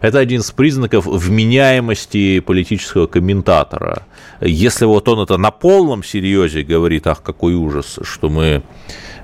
это 0.00 0.18
один 0.18 0.40
из 0.40 0.50
признаков 0.50 1.06
вменяемости 1.06 2.40
политического 2.40 3.06
комментатора. 3.06 4.02
Если 4.40 4.84
вот 4.84 5.08
он 5.08 5.20
это 5.20 5.36
на 5.38 5.50
полном 5.50 6.02
серьезе 6.02 6.62
говорит, 6.62 7.06
ах, 7.06 7.22
какой 7.22 7.54
ужас, 7.54 7.98
что 8.02 8.28
мы 8.28 8.62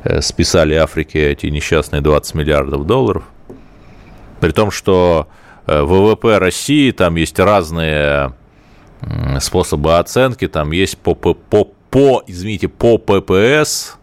э, 0.04 0.20
списали 0.20 0.74
Африке 0.74 1.32
эти 1.32 1.46
несчастные 1.46 2.00
20 2.00 2.34
миллиардов 2.34 2.86
долларов, 2.86 3.24
при 4.40 4.52
том, 4.52 4.70
что 4.70 5.28
э, 5.66 5.82
ВВП 5.82 6.38
России, 6.38 6.90
там 6.92 7.16
есть 7.16 7.38
разные 7.38 8.34
способы 9.40 9.98
оценки, 9.98 10.46
там 10.46 10.70
есть 10.70 10.96
по, 10.96 11.16
по, 11.16 11.34
по, 11.34 12.22
извините, 12.28 12.68
по 12.68 12.98
ППС 12.98 13.96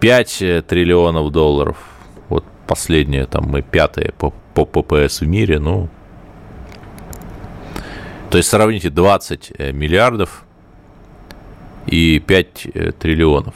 5 0.00 0.42
э, 0.42 0.62
триллионов 0.62 1.30
долларов. 1.32 1.76
Вот 2.28 2.44
последнее, 2.66 3.26
там 3.26 3.44
мы 3.46 3.62
пятое 3.62 4.12
по 4.16 4.32
по 4.54 4.64
ППС 4.64 5.20
в 5.20 5.26
мире, 5.26 5.58
ну, 5.58 5.88
то 8.30 8.38
есть 8.38 8.48
сравните 8.48 8.90
20 8.90 9.52
э, 9.58 9.72
миллиардов 9.72 10.44
и 11.86 12.18
5 12.18 12.66
э, 12.74 12.92
триллионов. 12.92 13.54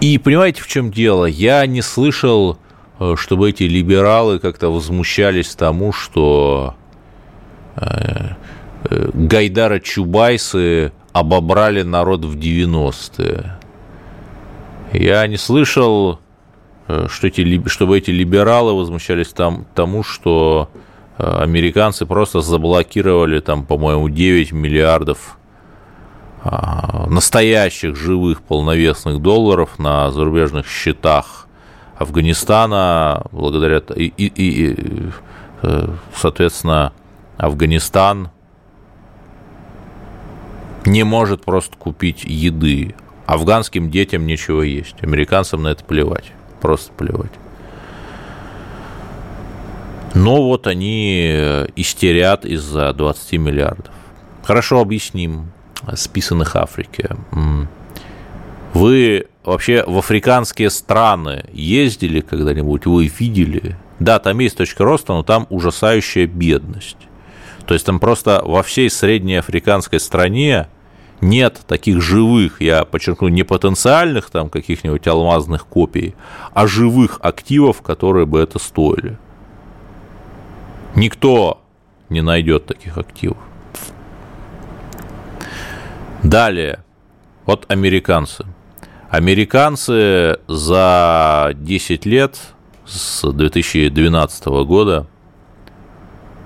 И 0.00 0.18
понимаете, 0.18 0.62
в 0.62 0.66
чем 0.66 0.90
дело? 0.90 1.26
Я 1.26 1.64
не 1.66 1.82
слышал 1.82 2.58
э, 2.98 3.14
чтобы 3.16 3.50
эти 3.50 3.64
либералы 3.64 4.38
как-то 4.38 4.70
возмущались 4.70 5.54
тому, 5.54 5.92
что 5.92 6.74
Гайдара 8.90 9.80
Чубайсы 9.80 10.92
обобрали 11.18 11.82
народ 11.82 12.26
в 12.26 12.36
90-е. 12.36 13.58
Я 14.92 15.26
не 15.26 15.38
слышал, 15.38 16.20
что 17.08 17.26
эти, 17.26 17.68
чтобы 17.68 17.96
эти 17.96 18.10
либералы 18.10 18.74
возмущались 18.74 19.28
там, 19.28 19.66
тому, 19.74 20.02
что 20.02 20.68
американцы 21.16 22.04
просто 22.04 22.42
заблокировали 22.42 23.40
там, 23.40 23.64
по-моему, 23.64 24.10
9 24.10 24.52
миллиардов 24.52 25.38
а, 26.44 27.06
настоящих 27.08 27.96
живых 27.96 28.42
полновесных 28.42 29.22
долларов 29.22 29.78
на 29.78 30.10
зарубежных 30.12 30.68
счетах 30.68 31.48
Афганистана, 31.96 33.24
благодаря 33.32 33.78
и, 33.78 34.04
и, 34.04 34.26
и 34.26 35.10
э, 35.62 35.88
соответственно, 36.14 36.92
Афганистан 37.38 38.28
не 40.86 41.04
может 41.04 41.44
просто 41.44 41.76
купить 41.76 42.24
еды. 42.24 42.94
Афганским 43.26 43.90
детям 43.90 44.26
нечего 44.26 44.62
есть. 44.62 45.02
Американцам 45.02 45.62
на 45.64 45.68
это 45.68 45.84
плевать. 45.84 46.32
Просто 46.60 46.92
плевать. 46.92 47.32
Но 50.14 50.42
вот 50.42 50.66
они 50.66 51.66
истерят 51.76 52.46
из-за 52.46 52.92
20 52.92 53.32
миллиардов. 53.32 53.92
Хорошо 54.42 54.80
объясним 54.80 55.52
списанных 55.94 56.56
Африке. 56.56 57.10
Вы 58.72 59.26
вообще 59.44 59.84
в 59.86 59.98
африканские 59.98 60.70
страны 60.70 61.44
ездили 61.52 62.20
когда-нибудь, 62.20 62.86
вы 62.86 63.06
видели? 63.08 63.76
Да, 63.98 64.18
там 64.18 64.38
есть 64.38 64.56
точка 64.56 64.84
роста, 64.84 65.12
но 65.14 65.22
там 65.22 65.46
ужасающая 65.50 66.26
бедность. 66.26 66.96
То 67.66 67.74
есть 67.74 67.84
там 67.84 67.98
просто 67.98 68.42
во 68.44 68.62
всей 68.62 68.88
средней 68.88 69.36
африканской 69.36 69.98
стране 69.98 70.68
нет 71.20 71.60
таких 71.66 72.02
живых, 72.02 72.60
я 72.60 72.84
подчеркну, 72.84 73.28
не 73.28 73.42
потенциальных 73.42 74.30
там 74.30 74.50
каких-нибудь 74.50 75.06
алмазных 75.06 75.66
копий, 75.66 76.14
а 76.52 76.66
живых 76.66 77.18
активов, 77.22 77.82
которые 77.82 78.26
бы 78.26 78.40
это 78.40 78.58
стоили. 78.58 79.18
Никто 80.94 81.62
не 82.08 82.22
найдет 82.22 82.66
таких 82.66 82.98
активов. 82.98 83.38
Далее, 86.22 86.82
вот 87.44 87.64
американцы. 87.68 88.44
Американцы 89.10 90.40
за 90.48 91.52
10 91.54 92.06
лет 92.06 92.38
с 92.84 93.30
2012 93.30 94.46
года 94.46 95.06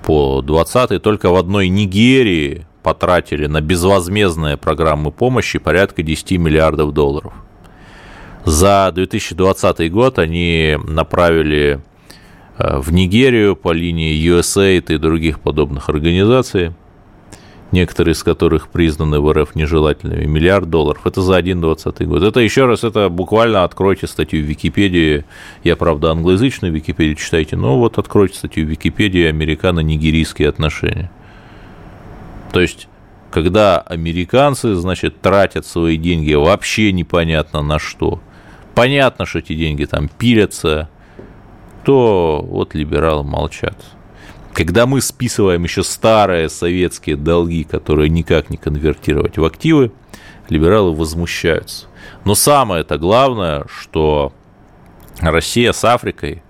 по 0.03 0.41
2020 0.41 1.01
только 1.01 1.29
в 1.29 1.35
одной 1.35 1.69
Нигерии 1.69 2.67
потратили 2.81 3.47
на 3.47 3.61
безвозмездные 3.61 4.57
программы 4.57 5.11
помощи 5.11 5.59
порядка 5.59 6.03
10 6.03 6.31
миллиардов 6.39 6.93
долларов. 6.93 7.33
За 8.45 8.91
2020 8.93 9.91
год 9.91 10.17
они 10.19 10.77
направили 10.83 11.79
э, 12.57 12.79
в 12.79 12.91
Нигерию 12.91 13.55
по 13.55 13.71
линии 13.71 14.15
USAID 14.15 14.95
и 14.95 14.97
других 14.97 15.39
подобных 15.39 15.89
организаций 15.89 16.71
некоторые 17.71 18.13
из 18.13 18.23
которых 18.23 18.67
признаны 18.67 19.19
в 19.19 19.31
РФ 19.31 19.55
нежелательными, 19.55 20.25
миллиард 20.25 20.69
долларов. 20.69 21.05
Это 21.05 21.21
за 21.21 21.41
2021 21.41 22.09
год. 22.09 22.23
Это 22.23 22.39
еще 22.39 22.65
раз, 22.65 22.83
это 22.83 23.09
буквально 23.09 23.63
откройте 23.63 24.07
статью 24.07 24.43
в 24.43 24.47
Википедии. 24.47 25.25
Я, 25.63 25.75
правда, 25.75 26.11
англоязычную 26.11 26.73
Википедию 26.73 27.15
читайте, 27.15 27.55
но 27.55 27.77
вот 27.77 27.97
откройте 27.97 28.35
статью 28.35 28.65
в 28.65 28.69
Википедии 28.69 29.25
«Американо-нигерийские 29.25 30.49
отношения». 30.49 31.09
То 32.51 32.59
есть, 32.59 32.87
когда 33.31 33.79
американцы, 33.79 34.75
значит, 34.75 35.21
тратят 35.21 35.65
свои 35.65 35.97
деньги 35.97 36.33
вообще 36.33 36.91
непонятно 36.91 37.61
на 37.61 37.79
что, 37.79 38.21
понятно, 38.75 39.25
что 39.25 39.39
эти 39.39 39.55
деньги 39.55 39.85
там 39.85 40.09
пилятся, 40.09 40.89
то 41.85 42.45
вот 42.47 42.75
либералы 42.75 43.23
молчат. 43.23 43.77
Когда 44.53 44.85
мы 44.85 45.01
списываем 45.01 45.63
еще 45.63 45.81
старые 45.81 46.49
советские 46.49 47.15
долги, 47.15 47.63
которые 47.63 48.09
никак 48.09 48.49
не 48.49 48.57
конвертировать 48.57 49.37
в 49.37 49.45
активы, 49.45 49.93
либералы 50.49 50.93
возмущаются. 50.93 51.87
Но 52.25 52.35
самое 52.35 52.81
это 52.81 52.97
главное, 52.97 53.65
что 53.69 54.33
Россия 55.19 55.71
с 55.71 55.85
Африкой 55.85 56.43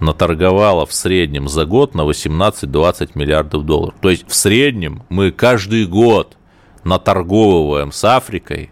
наторговала 0.00 0.86
в 0.86 0.92
среднем 0.92 1.48
за 1.48 1.64
год 1.64 1.94
на 1.94 2.02
18-20 2.02 3.10
миллиардов 3.14 3.64
долларов. 3.64 3.94
То 4.00 4.10
есть 4.10 4.28
в 4.28 4.34
среднем 4.34 5.02
мы 5.08 5.30
каждый 5.30 5.86
год 5.86 6.36
наторговываем 6.84 7.92
с 7.92 8.04
Африкой 8.04 8.70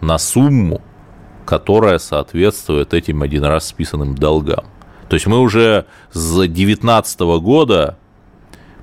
на 0.00 0.18
сумму, 0.18 0.80
которая 1.44 1.98
соответствует 1.98 2.94
этим 2.94 3.22
один 3.22 3.44
раз 3.44 3.68
списанным 3.68 4.14
долгам. 4.14 4.64
То 5.08 5.14
есть 5.14 5.26
мы 5.26 5.40
уже 5.40 5.86
с 6.12 6.34
2019 6.34 7.20
года 7.40 7.98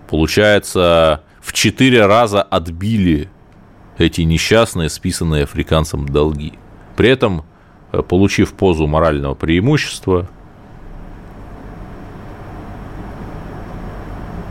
получается, 0.10 1.24
в 1.40 1.54
четыре 1.54 2.06
раза 2.06 2.42
отбили 2.42 3.30
эти 3.98 4.22
несчастные, 4.22 4.90
списанные 4.90 5.44
африканцам 5.44 6.10
долги. 6.10 6.54
При 6.96 7.10
этом, 7.10 7.46
э, 7.92 8.02
получив 8.02 8.54
позу 8.54 8.88
морального 8.88 9.36
преимущества 9.36 10.28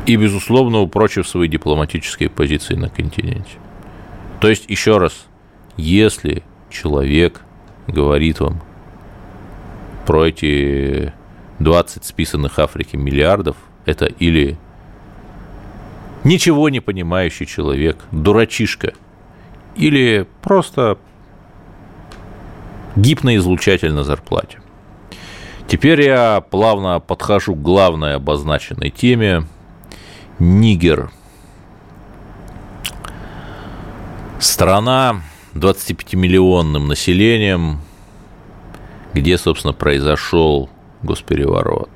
и, 0.09 0.17
безусловно, 0.17 0.79
упрочив 0.81 1.29
свои 1.29 1.49
дипломатические 1.49 2.31
позиции 2.31 2.75
на 2.75 2.89
континенте. 2.89 3.59
То 4.41 4.49
есть, 4.49 4.65
еще 4.67 4.97
раз, 4.97 5.27
если 5.77 6.43
человек 6.71 7.43
говорит 7.87 8.41
вам 8.41 8.63
про 10.07 10.29
эти 10.29 11.13
20 11.59 12.07
списанных 12.07 12.59
Африке 12.59 12.97
миллиардов, 12.97 13.57
это 13.85 14.07
или 14.07 14.57
ничего 16.25 16.71
не 16.71 16.81
понимающий 16.81 17.45
человек, 17.45 17.99
дурачишка, 18.11 18.95
или 19.77 20.27
просто 20.41 20.97
гипноизлучатель 22.97 23.93
на 23.93 24.05
зарплате. 24.05 24.63
Теперь 25.67 26.01
я 26.01 26.41
плавно 26.41 26.99
подхожу 26.99 27.55
к 27.55 27.61
главной 27.61 28.15
обозначенной 28.15 28.89
теме. 28.89 29.45
Нигер. 30.39 31.11
Страна 34.39 35.23
25-миллионным 35.55 36.87
населением, 36.87 37.81
где, 39.15 39.37
собственно, 39.37 39.73
произошел 39.73 40.71
госпереворот. 41.03 41.91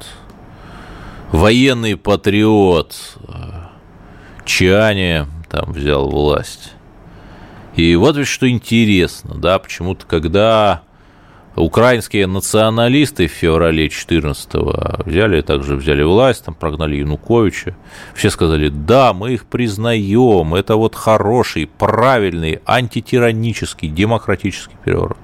Военный 1.30 1.96
патриот, 1.96 2.96
Чане 4.44 5.26
там 5.48 5.72
взял 5.72 6.10
власть. 6.10 6.72
И 7.76 7.94
вот 7.94 8.16
ведь 8.16 8.26
что 8.26 8.48
интересно, 8.50 9.34
да, 9.36 9.58
почему-то 9.58 10.04
когда 10.04 10.82
украинские 11.56 12.26
националисты 12.26 13.26
в 13.26 13.32
феврале 13.32 13.88
14-го 13.88 15.04
взяли, 15.04 15.40
также 15.42 15.76
взяли 15.76 16.02
власть, 16.02 16.44
там 16.44 16.54
прогнали 16.54 16.96
Януковича, 16.96 17.76
все 18.14 18.30
сказали, 18.30 18.68
да, 18.68 19.12
мы 19.12 19.34
их 19.34 19.44
признаем, 19.46 20.54
это 20.54 20.76
вот 20.76 20.94
хороший, 20.94 21.66
правильный, 21.66 22.60
антитиранический, 22.66 23.88
демократический 23.88 24.76
переворот 24.84 25.18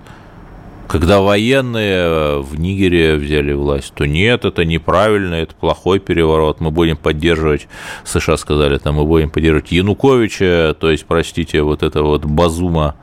когда 0.89 1.21
военные 1.21 1.97
э, 1.97 2.39
в 2.39 2.59
Нигере 2.59 3.17
взяли 3.17 3.53
власть, 3.53 3.93
то 3.95 4.07
нет, 4.07 4.45
это 4.45 4.65
неправильно, 4.65 5.35
это 5.35 5.55
плохой 5.55 6.01
переворот, 6.01 6.61
мы 6.61 6.71
будем 6.71 6.97
поддерживать, 6.97 7.69
США 8.05 8.37
сказали, 8.37 8.79
там 8.79 8.97
мы 8.97 9.05
будем 9.05 9.31
поддерживать 9.31 9.71
Януковича, 9.71 10.75
то 10.81 10.91
есть, 10.91 11.05
простите, 11.05 11.63
вот 11.63 11.83
это 11.83 12.03
вот 12.03 12.25
базума 12.25 12.97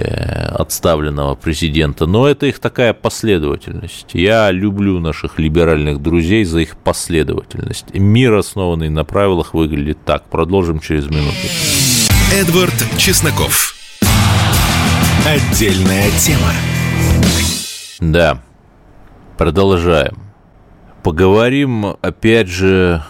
отставленного 0.00 1.34
президента, 1.34 2.06
но 2.06 2.26
это 2.26 2.46
их 2.46 2.58
такая 2.58 2.92
последовательность. 2.92 4.06
Я 4.12 4.50
люблю 4.50 5.00
наших 5.00 5.38
либеральных 5.38 6.02
друзей 6.02 6.44
за 6.44 6.60
их 6.60 6.76
последовательность. 6.76 7.94
Мир, 7.94 8.34
основанный 8.34 8.88
на 8.88 9.04
правилах, 9.04 9.54
выглядит 9.54 9.98
так. 10.04 10.24
Продолжим 10.24 10.80
через 10.80 11.06
минуту. 11.06 11.36
Эдвард 12.32 12.74
Чесноков. 12.96 13.74
Отдельная 15.26 16.10
тема. 16.18 16.52
Да, 18.00 18.42
продолжаем. 19.38 20.18
Поговорим, 21.02 21.96
опять 22.02 22.48
же, 22.48 23.02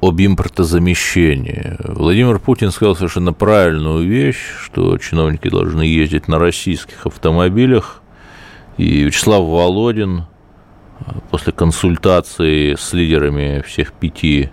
об 0.00 0.20
импортозамещении. 0.20 1.76
Владимир 1.78 2.38
Путин 2.38 2.70
сказал 2.70 2.96
совершенно 2.96 3.32
правильную 3.32 4.06
вещь, 4.06 4.40
что 4.62 4.96
чиновники 4.98 5.48
должны 5.48 5.82
ездить 5.82 6.26
на 6.26 6.38
российских 6.38 7.06
автомобилях. 7.06 8.02
И 8.78 9.02
Вячеслав 9.02 9.44
Володин 9.44 10.24
после 11.30 11.52
консультации 11.52 12.74
с 12.74 12.92
лидерами 12.92 13.62
всех 13.66 13.92
пяти 13.92 14.50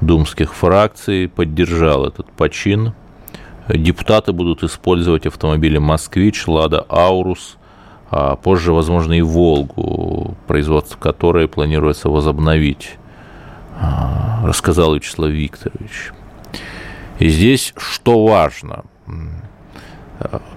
думских 0.00 0.54
фракций 0.54 1.28
поддержал 1.28 2.06
этот 2.06 2.30
почин. 2.32 2.94
Депутаты 3.68 4.32
будут 4.32 4.62
использовать 4.62 5.26
автомобили 5.26 5.76
«Москвич», 5.76 6.46
«Лада 6.46 6.86
Аурус», 6.88 7.58
а 8.10 8.36
позже, 8.36 8.72
возможно, 8.72 9.12
и 9.12 9.20
«Волгу», 9.20 10.34
производство 10.46 10.98
которой 10.98 11.46
планируется 11.46 12.08
возобновить, 12.08 12.96
рассказал 14.42 14.94
Вячеслав 14.94 15.30
Викторович. 15.30 16.12
И 17.18 17.28
здесь 17.28 17.74
что 17.76 18.24
важно? 18.24 18.84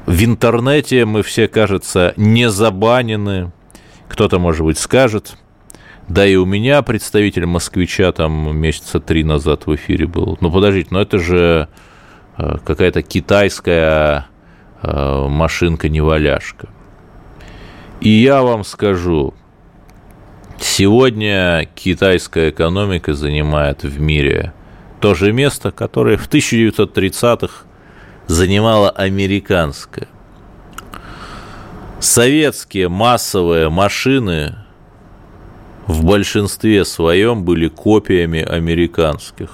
В 0.05 0.23
интернете 0.23 1.05
мы 1.05 1.23
все, 1.23 1.47
кажется, 1.47 2.13
не 2.17 2.49
забанены. 2.49 3.51
Кто-то, 4.07 4.39
может 4.39 4.65
быть, 4.65 4.77
скажет. 4.77 5.37
Да 6.07 6.25
и 6.25 6.35
у 6.35 6.45
меня 6.45 6.81
представитель 6.81 7.45
москвича 7.45 8.11
там 8.11 8.57
месяца 8.57 8.99
три 8.99 9.23
назад 9.23 9.65
в 9.65 9.75
эфире 9.75 10.07
был. 10.07 10.37
Ну, 10.41 10.51
подождите, 10.51 10.89
но 10.91 11.01
это 11.01 11.19
же 11.19 11.69
э, 12.37 12.57
какая-то 12.65 13.01
китайская 13.01 14.27
э, 14.81 15.27
машинка-неваляшка. 15.29 16.67
И 18.01 18.09
я 18.09 18.41
вам 18.41 18.63
скажу, 18.63 19.33
сегодня 20.63 21.67
китайская 21.75 22.49
экономика 22.49 23.13
занимает 23.13 23.83
в 23.83 23.99
мире 23.99 24.53
то 24.99 25.15
же 25.15 25.33
место, 25.33 25.71
которое 25.71 26.17
в 26.17 26.29
1930-х 26.29 27.65
занимала 28.27 28.89
американская. 28.89 30.07
Советские 31.99 32.89
массовые 32.89 33.69
машины 33.69 34.55
в 35.87 36.03
большинстве 36.05 36.85
своем 36.85 37.43
были 37.43 37.67
копиями 37.67 38.41
американских. 38.41 39.51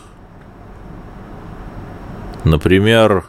Например, 2.44 3.26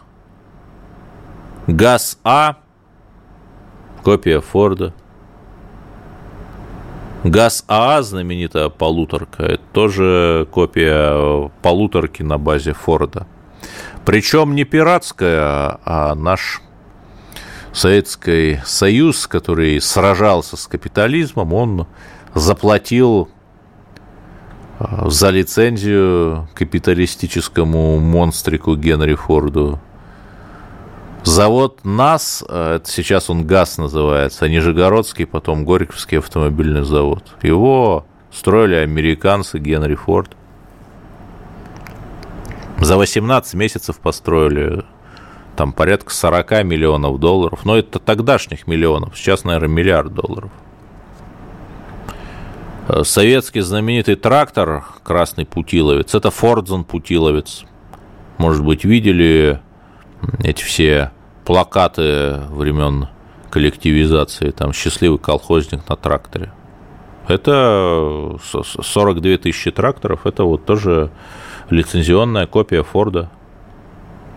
ГАЗ-А– 1.67 2.59
копия 4.03 4.41
Форда. 4.41 4.95
ГАЗ-АА, 7.25 8.03
знаменитая 8.03 8.69
полуторка, 8.69 9.43
это 9.43 9.63
тоже 9.73 10.47
копия 10.51 11.51
полуторки 11.63 12.23
на 12.23 12.39
базе 12.39 12.73
Форда– 12.73 13.27
причем 14.09 14.55
не 14.55 14.65
пиратская, 14.65 15.81
а 15.85 16.15
наш 16.15 16.63
Советский 17.75 18.59
Союз, 18.65 19.27
который 19.27 19.79
сражался 19.83 20.57
с 20.57 20.67
капитализмом, 20.67 21.53
он 21.53 21.87
заплатил 22.35 23.29
а, 24.79 25.11
за 25.11 25.29
лицензию 25.29 26.49
капиталистическому 26.55 27.99
монстрику 27.99 28.77
Генри 28.77 29.15
Форду. 29.15 29.79
Завод 31.25 31.81
НАС, 31.85 32.45
а, 32.49 32.77
это 32.77 32.91
сейчас 32.91 33.29
он 33.31 33.47
ГАЗ 33.47 33.79
называется, 33.79 34.49
Нижегородский, 34.49 35.27
потом 35.27 35.65
Горьковский 35.65 36.19
автомобильный 36.19 36.85
завод. 36.85 37.25
Его 37.43 38.07
строили 38.33 38.77
американцы 38.77 39.59
Генри 39.59 39.95
Форд. 39.95 40.31
За 42.81 42.97
18 42.97 43.55
месяцев 43.55 43.99
построили 43.99 44.85
там 45.57 45.73
порядка 45.73 46.15
40 46.15 46.63
миллионов 46.65 47.19
долларов. 47.19 47.65
Но 47.65 47.77
это 47.77 47.99
тогдашних 47.99 48.69
миллионов, 48.69 49.19
сейчас, 49.19 49.45
наверное, 49.45 49.69
миллиард 49.69 50.15
долларов. 50.15 50.51
Э, 52.89 53.03
советский 53.05 53.61
знаменитый 53.61 54.15
трактор 54.15 54.85
«Красный 55.03 55.45
Путиловец»– 55.45 56.15
это 56.17 56.31
Фордзон 56.31 56.85
Путиловец. 56.85 57.65
Может 58.39 58.65
быть, 58.65 58.85
видели 58.85 59.61
эти 60.43 60.63
все 60.63 61.13
плакаты 61.45 62.41
времен 62.51 63.09
коллективизации, 63.51 64.51
там 64.51 64.73
«Счастливый 64.73 65.19
колхозник 65.19 65.89
на 65.89 65.97
тракторе». 65.97 66.53
Это 67.27 68.37
42 68.43 69.37
тысячи 69.37 69.71
тракторов, 69.71 70.27
это 70.27 70.45
вот 70.45 70.65
тоже 70.65 71.11
лицензионная 71.71 72.47
копия 72.47 72.83
Форда. 72.83 73.31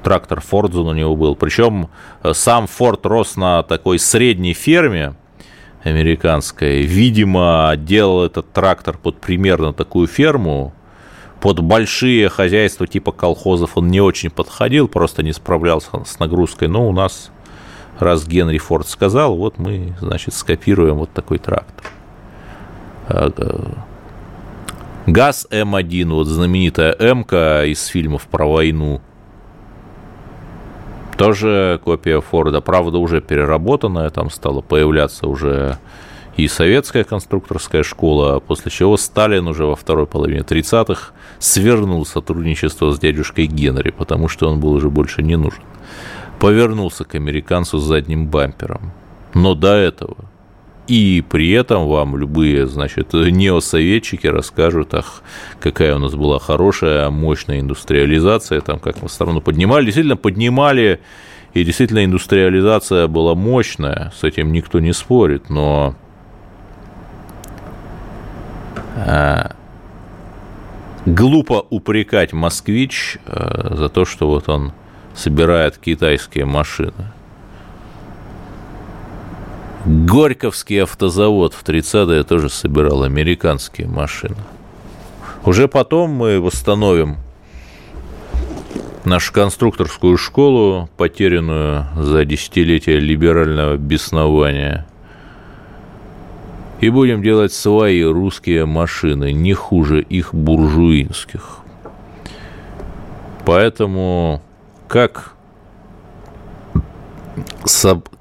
Трактор 0.03 0.41
Фордзон 0.41 0.87
у 0.87 0.93
него 0.93 1.15
был. 1.15 1.35
Причем 1.35 1.89
э, 2.23 2.33
сам 2.33 2.67
Форд 2.67 3.05
рос 3.05 3.35
на 3.35 3.61
такой 3.63 3.99
средней 3.99 4.53
ферме 4.53 5.15
американской. 5.83 6.81
Видимо, 6.81 7.73
делал 7.77 8.25
этот 8.25 8.51
трактор 8.51 8.97
под 8.97 9.21
примерно 9.21 9.73
такую 9.73 10.07
ферму. 10.07 10.73
Под 11.41 11.59
большие 11.59 12.29
хозяйства 12.29 12.85
типа 12.85 13.11
колхозов 13.11 13.75
он 13.75 13.87
не 13.87 13.99
очень 13.99 14.29
подходил, 14.29 14.87
просто 14.87 15.23
не 15.23 15.33
справлялся 15.33 15.89
с 16.05 16.19
нагрузкой. 16.19 16.67
Но 16.67 16.87
у 16.87 16.91
нас, 16.91 17.31
раз 17.99 18.27
Генри 18.27 18.59
Форд 18.59 18.87
сказал, 18.87 19.35
вот 19.35 19.57
мы, 19.57 19.95
значит, 19.99 20.35
скопируем 20.35 20.97
вот 20.97 21.09
такой 21.11 21.39
трактор. 21.39 21.87
А, 23.07 23.31
ГАЗ 25.07 25.47
М1, 25.49 26.09
вот 26.09 26.27
знаменитая 26.27 26.95
М-ка 26.99 27.65
из 27.65 27.87
фильмов 27.87 28.27
про 28.27 28.45
войну, 28.45 29.01
тоже 31.17 31.79
копия 31.83 32.21
Форда, 32.21 32.61
правда, 32.61 32.99
уже 32.99 33.19
переработанная, 33.19 34.09
там 34.11 34.29
стала 34.29 34.61
появляться 34.61 35.27
уже 35.27 35.77
и 36.37 36.47
советская 36.47 37.03
конструкторская 37.03 37.83
школа, 37.83 38.39
после 38.39 38.71
чего 38.71 38.97
Сталин 38.97 39.47
уже 39.47 39.65
во 39.65 39.75
второй 39.75 40.07
половине 40.07 40.41
30-х 40.41 41.11
свернул 41.39 42.05
сотрудничество 42.05 42.91
с 42.91 42.99
дядюшкой 42.99 43.47
Генри, 43.47 43.91
потому 43.91 44.27
что 44.27 44.49
он 44.49 44.59
был 44.59 44.73
уже 44.73 44.89
больше 44.89 45.23
не 45.23 45.35
нужен. 45.35 45.63
Повернулся 46.39 47.03
к 47.03 47.15
американцу 47.15 47.79
с 47.79 47.83
задним 47.83 48.27
бампером. 48.27 48.93
Но 49.33 49.55
до 49.55 49.75
этого 49.75 50.17
и 50.91 51.23
при 51.27 51.51
этом 51.51 51.87
вам 51.87 52.17
любые, 52.17 52.67
значит, 52.67 53.13
неосоветчики 53.13 54.27
расскажут, 54.27 54.93
ах, 54.93 55.23
какая 55.61 55.95
у 55.95 55.99
нас 55.99 56.15
была 56.15 56.37
хорошая, 56.37 57.09
мощная 57.09 57.61
индустриализация, 57.61 58.59
там, 58.59 58.77
как 58.77 59.01
мы 59.01 59.07
страну 59.07 59.39
поднимали, 59.39 59.85
действительно 59.85 60.17
поднимали, 60.17 60.99
и 61.53 61.63
действительно 61.63 62.03
индустриализация 62.03 63.07
была 63.07 63.35
мощная, 63.35 64.11
с 64.19 64.25
этим 64.25 64.51
никто 64.51 64.81
не 64.81 64.91
спорит, 64.91 65.49
но 65.49 65.95
глупо 71.05 71.65
упрекать 71.69 72.33
москвич 72.33 73.17
а, 73.25 73.75
за 73.75 73.89
то, 73.89 74.05
что 74.05 74.27
вот 74.27 74.49
он 74.49 74.73
собирает 75.15 75.77
китайские 75.77 76.45
машины. 76.45 77.11
Горьковский 79.85 80.83
автозавод 80.83 81.53
в 81.53 81.63
30-е 81.63 82.23
тоже 82.23 82.49
собирал 82.49 83.03
американские 83.03 83.87
машины. 83.87 84.37
Уже 85.43 85.67
потом 85.67 86.11
мы 86.11 86.39
восстановим 86.39 87.17
нашу 89.05 89.33
конструкторскую 89.33 90.17
школу, 90.17 90.87
потерянную 90.97 91.87
за 91.95 92.25
десятилетия 92.25 92.99
либерального 92.99 93.75
беснования, 93.75 94.85
и 96.81 96.89
будем 96.89 97.21
делать 97.21 97.53
свои 97.53 98.03
русские 98.03 98.65
машины, 98.65 99.31
не 99.31 99.53
хуже 99.53 100.01
их 100.01 100.33
буржуинских. 100.33 101.59
Поэтому 103.45 104.41
как, 104.87 105.33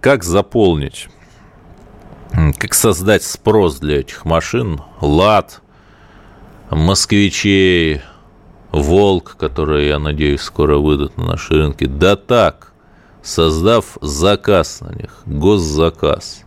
как 0.00 0.24
заполнить 0.24 1.08
как 2.58 2.74
создать 2.74 3.22
спрос 3.24 3.78
для 3.78 4.00
этих 4.00 4.24
машин, 4.24 4.80
лад, 5.00 5.60
москвичей, 6.70 8.02
волк, 8.70 9.36
которые, 9.38 9.88
я 9.88 9.98
надеюсь, 9.98 10.40
скоро 10.40 10.76
выйдут 10.76 11.16
на 11.16 11.26
наши 11.26 11.54
рынки, 11.54 11.86
да 11.86 12.14
так, 12.14 12.72
создав 13.22 13.98
заказ 14.00 14.80
на 14.80 14.94
них, 14.94 15.22
госзаказ. 15.26 16.44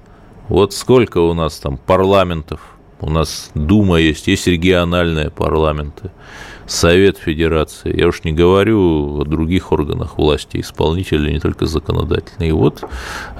Вот 0.49 0.73
сколько 0.73 1.19
у 1.19 1.33
нас 1.33 1.57
там 1.57 1.77
парламентов, 1.77 2.59
у 2.99 3.09
нас 3.09 3.51
Дума 3.53 3.97
есть, 3.97 4.27
есть 4.27 4.47
региональные 4.47 5.29
парламенты– 5.29 6.11
Совет 6.65 7.17
Федерации. 7.17 7.97
Я 7.97 8.07
уж 8.07 8.23
не 8.23 8.31
говорю 8.31 9.19
о 9.19 9.25
других 9.25 9.71
органах 9.71 10.17
власти, 10.17 10.59
исполнительной, 10.59 11.33
не 11.33 11.39
только 11.39 11.65
законодательной. 11.65 12.49
И 12.49 12.51
вот 12.51 12.83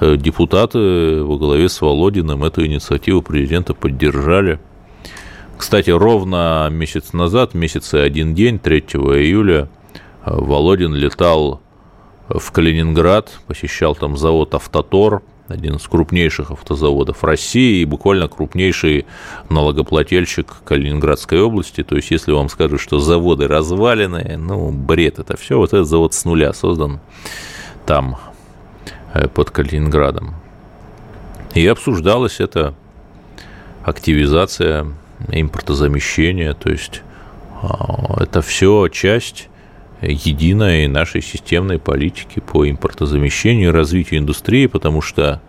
э, 0.00 0.16
депутаты 0.16 1.22
во 1.22 1.38
главе 1.38 1.68
с 1.68 1.80
Володиным 1.80 2.44
эту 2.44 2.66
инициативу 2.66 3.22
президента 3.22 3.74
поддержали. 3.74 4.60
Кстати, 5.56 5.90
ровно 5.90 6.68
месяц 6.70 7.12
назад, 7.12 7.54
месяц 7.54 7.94
и 7.94 7.98
один 7.98 8.34
день, 8.34 8.58
3 8.58 8.80
июля, 8.80 9.68
э, 10.24 10.34
Володин 10.34 10.94
летал 10.94 11.60
в 12.28 12.52
Калининград, 12.52 13.32
посещал 13.46 13.94
там 13.94 14.16
завод 14.16 14.54
«Автотор», 14.54 15.22
один 15.48 15.76
из 15.76 15.82
крупнейших 15.82 16.50
автозаводов 16.50 17.22
России 17.22 17.82
и 17.82 17.84
буквально 17.84 18.28
крупнейший 18.28 19.06
налогоплательщик 19.50 20.46
Калининградской 20.64 21.40
области. 21.40 21.82
То 21.82 21.96
есть, 21.96 22.10
если 22.10 22.32
вам 22.32 22.48
скажут, 22.48 22.80
что 22.80 22.98
заводы 22.98 23.46
развалены, 23.46 24.36
ну, 24.38 24.70
бред 24.70 25.18
это 25.18 25.36
все. 25.36 25.58
Вот 25.58 25.74
этот 25.74 25.86
завод 25.86 26.14
с 26.14 26.24
нуля 26.24 26.52
создан 26.52 27.00
там, 27.84 28.18
э, 29.12 29.28
под 29.28 29.50
Калининградом. 29.50 30.34
И 31.54 31.66
обсуждалась 31.66 32.40
эта 32.40 32.74
активизация 33.84 34.86
импортозамещения, 35.28 36.54
то 36.54 36.70
есть 36.70 37.02
а, 37.62 38.22
это 38.22 38.42
все 38.42 38.88
часть 38.88 39.48
единой 40.08 40.86
нашей 40.88 41.22
системной 41.22 41.78
политики 41.78 42.40
по 42.40 42.68
импортозамещению 42.68 43.70
и 43.70 43.72
развитию 43.72 44.20
индустрии, 44.20 44.66
потому 44.66 45.00
что, 45.00 45.40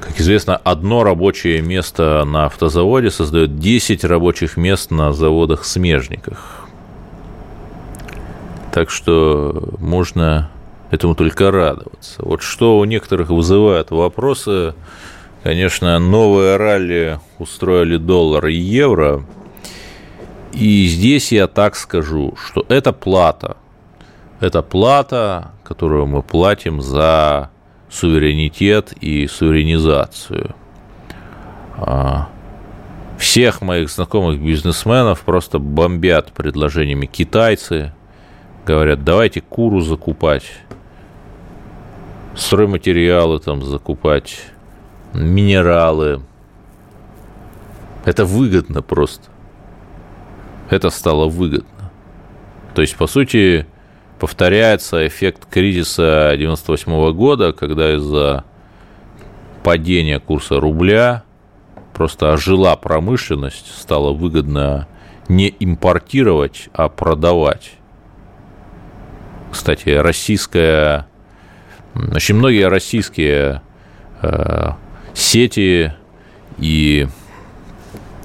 как 0.00 0.20
известно, 0.20 0.56
одно 0.56 1.04
рабочее 1.04 1.62
место 1.62 2.24
на 2.24 2.46
автозаводе 2.46 3.10
создает 3.10 3.58
10 3.58 4.04
рабочих 4.04 4.56
мест 4.56 4.90
на 4.90 5.12
заводах-смежниках. 5.12 6.66
Так 8.72 8.90
что 8.90 9.74
можно 9.78 10.50
этому 10.90 11.14
только 11.14 11.50
радоваться. 11.50 12.22
Вот 12.24 12.42
что 12.42 12.78
у 12.78 12.84
некоторых 12.84 13.30
вызывает 13.30 13.90
вопросы, 13.90 14.74
конечно, 15.42 15.98
новые 15.98 16.56
ралли 16.56 17.20
устроили 17.38 17.96
доллар 17.96 18.46
и 18.46 18.54
евро– 18.54 19.24
и 20.54 20.86
здесь 20.86 21.32
я 21.32 21.48
так 21.48 21.74
скажу, 21.74 22.34
что 22.36 22.64
это 22.68 22.92
плата. 22.92 23.56
Это 24.38 24.62
плата, 24.62 25.50
которую 25.64 26.06
мы 26.06 26.22
платим 26.22 26.80
за 26.80 27.50
суверенитет 27.90 28.92
и 29.00 29.26
суверенизацию. 29.26 30.54
А, 31.76 32.28
всех 33.18 33.62
моих 33.62 33.90
знакомых 33.90 34.40
бизнесменов 34.40 35.22
просто 35.22 35.58
бомбят 35.58 36.32
предложениями 36.32 37.06
китайцы. 37.06 37.92
Говорят, 38.64 39.02
давайте 39.02 39.40
куру 39.40 39.80
закупать, 39.80 40.44
стройматериалы 42.36 43.40
там 43.40 43.62
закупать, 43.64 44.40
минералы. 45.12 46.22
Это 48.04 48.24
выгодно 48.24 48.82
просто 48.82 49.33
это 50.70 50.90
стало 50.90 51.28
выгодно. 51.28 51.92
То 52.74 52.82
есть, 52.82 52.96
по 52.96 53.06
сути, 53.06 53.66
повторяется 54.18 55.06
эффект 55.06 55.46
кризиса 55.50 56.34
98 56.36 57.12
года, 57.12 57.52
когда 57.52 57.94
из-за 57.96 58.44
падения 59.62 60.20
курса 60.20 60.60
рубля 60.60 61.24
просто 61.94 62.32
ожила 62.32 62.76
промышленность, 62.76 63.72
стало 63.78 64.12
выгодно 64.12 64.88
не 65.28 65.54
импортировать, 65.58 66.68
а 66.72 66.88
продавать. 66.88 67.72
Кстати, 69.52 69.90
российская, 69.90 71.06
очень 71.94 72.34
многие 72.34 72.66
российские 72.68 73.62
э, 74.20 74.70
сети 75.14 75.94
и 76.58 77.06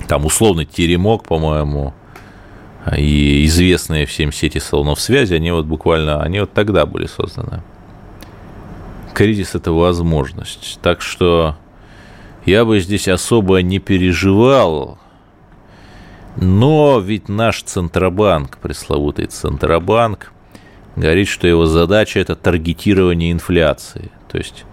там 0.07 0.25
условный 0.25 0.65
теремок, 0.65 1.23
по-моему, 1.23 1.93
и 2.95 3.45
известные 3.45 4.05
всем 4.05 4.31
сети 4.31 4.59
салонов 4.59 4.99
связи, 4.99 5.33
они 5.33 5.51
вот 5.51 5.65
буквально, 5.65 6.21
они 6.21 6.39
вот 6.39 6.53
тогда 6.53 6.85
были 6.85 7.07
созданы. 7.07 7.61
Кризис– 9.13 9.53
это 9.55 9.71
возможность. 9.71 10.79
Так 10.81 11.01
что 11.01 11.57
я 12.45 12.63
бы 12.63 12.79
здесь 12.79 13.07
особо 13.07 13.61
не 13.61 13.79
переживал, 13.79 14.97
но 16.37 16.99
ведь 16.99 17.27
наш 17.27 17.63
Центробанк, 17.63 18.57
пресловутый 18.59 19.25
Центробанк, 19.25 20.31
говорит, 20.95 21.27
что 21.27 21.47
его 21.47 21.65
задача– 21.65 22.19
это 22.21 22.35
таргетирование 22.35 23.31
инфляции. 23.31 24.11
То 24.31 24.37
есть 24.37 24.63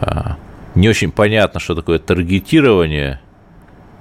а, 0.00 0.36
не 0.74 0.88
очень 0.88 1.10
понятно, 1.10 1.58
что 1.58 1.74
такое 1.74 1.98
таргетирование. 1.98 3.20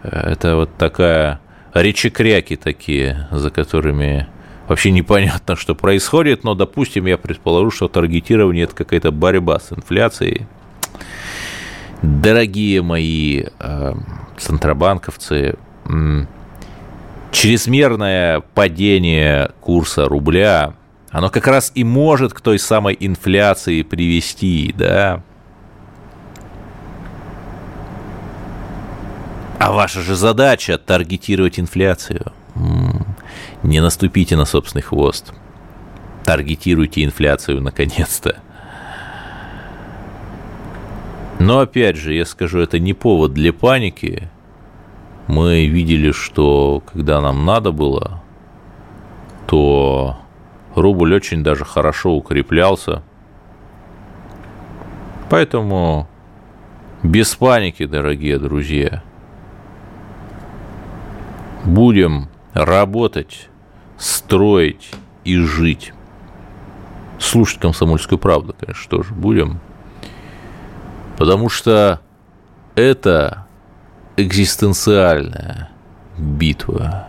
Это 0.04 0.58
вот 0.58 0.78
такая 0.78 1.40
речекряки 1.82 2.56
такие, 2.56 3.28
за 3.32 3.50
которыми 3.50 4.28
вообще 4.68 4.92
непонятно, 4.92 5.56
что 5.56 5.76
происходит, 5.76 6.44
но, 6.44 6.56
допустим, 6.56 7.06
я 7.06 7.18
предположу, 7.18 7.72
что 7.72 7.88
таргетирование– 7.88 8.64
это 8.66 8.76
какая-то 8.76 9.12
борьба 9.12 9.60
с 9.60 9.72
инфляцией. 9.72 10.48
Дорогие 12.02 12.82
мои 12.82 13.46
э, 13.60 13.94
центробанковцы, 14.38 15.56
чрезмерное 17.32 18.42
падение 18.54 19.52
курса 19.62 20.06
рубля, 20.06 20.74
оно 21.12 21.30
как 21.30 21.48
раз 21.48 21.72
и 21.76 21.84
может 21.84 22.34
к 22.34 22.42
той 22.42 22.60
самой 22.60 22.98
инфляции 23.00 23.84
привести, 23.84 24.74
да, 24.78 25.24
А 29.66 29.72
ваша 29.72 30.02
же 30.02 30.14
задача 30.14 30.78
таргетировать 30.78 31.60
инфляцию. 31.60 32.32
Не 33.64 33.80
наступите 33.80 34.36
на 34.36 34.46
собственный 34.46 34.84
хвост. 34.84 35.34
Таргетируйте 36.24 37.04
инфляцию 37.04 37.64
наконец-то. 37.64 38.36
Но 41.40 41.62
опять 41.62 41.96
же, 41.96 42.14
я 42.14 42.28
скажу, 42.28 42.60
это 42.60 42.78
не 42.78 42.94
повод 42.94 43.34
для 43.34 43.52
паники. 43.54 44.30
Мы 45.26 45.66
видели, 45.66 46.12
что 46.12 46.84
когда 46.86 47.20
нам 47.20 47.44
надо 47.44 47.72
было, 47.72 48.22
то 49.48 50.16
рубль 50.76 51.16
очень 51.16 51.44
даже 51.44 51.66
хорошо 51.66 52.12
укреплялся. 52.12 53.02
Поэтому 55.32 56.08
без 57.02 57.34
паники, 57.36 57.88
дорогие 57.88 58.38
друзья– 58.38 59.02
будем 61.66 62.30
работать, 62.54 63.50
строить 63.98 64.92
и 65.24 65.38
жить. 65.38 65.94
Слушать 67.20 67.60
комсомольскую 67.60 68.20
правду, 68.20 68.56
конечно, 68.60 68.90
тоже 68.90 69.14
будем. 69.14 69.60
Потому 71.18 71.50
что 71.50 72.02
это 72.76 73.48
экзистенциальная 74.18 75.70
битва 76.18 77.08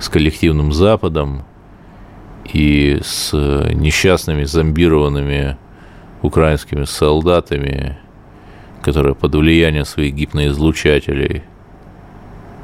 с 0.00 0.08
коллективным 0.08 0.72
Западом 0.72 1.44
и 2.52 3.00
с 3.02 3.32
несчастными 3.32 4.44
зомбированными 4.44 5.56
украинскими 6.22 6.84
солдатами, 6.84 7.98
которые 8.82 9.14
под 9.14 9.34
влиянием 9.34 9.84
своих 9.84 10.14
гипноизлучателей– 10.14 11.44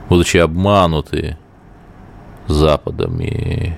будучи 0.09 0.39
обмануты 0.39 1.37
Западом 2.47 3.21
и 3.21 3.73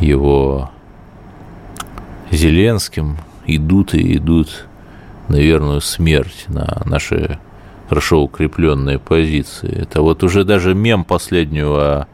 его 0.00 0.70
Зеленским, 2.30 3.18
идут 3.46 3.94
и 3.94 4.16
идут 4.16 4.66
на 5.28 5.36
верную 5.36 5.80
смерть, 5.80 6.44
на 6.48 6.82
наши 6.84 7.38
хорошо 7.88 8.22
укрепленные 8.22 8.98
позиции. 8.98 9.82
Это 9.82 10.02
вот 10.02 10.24
уже 10.24 10.44
даже 10.44 10.74
мем 10.74 11.04
последнего 11.04 12.08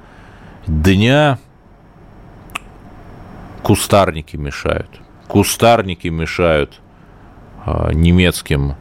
дня 0.66 1.38
кустарники 3.62 4.36
мешают. 4.36 5.00
Кустарники 5.28 6.09
мешают 6.09 6.80
а, 7.64 7.90
немецким, 7.92 8.74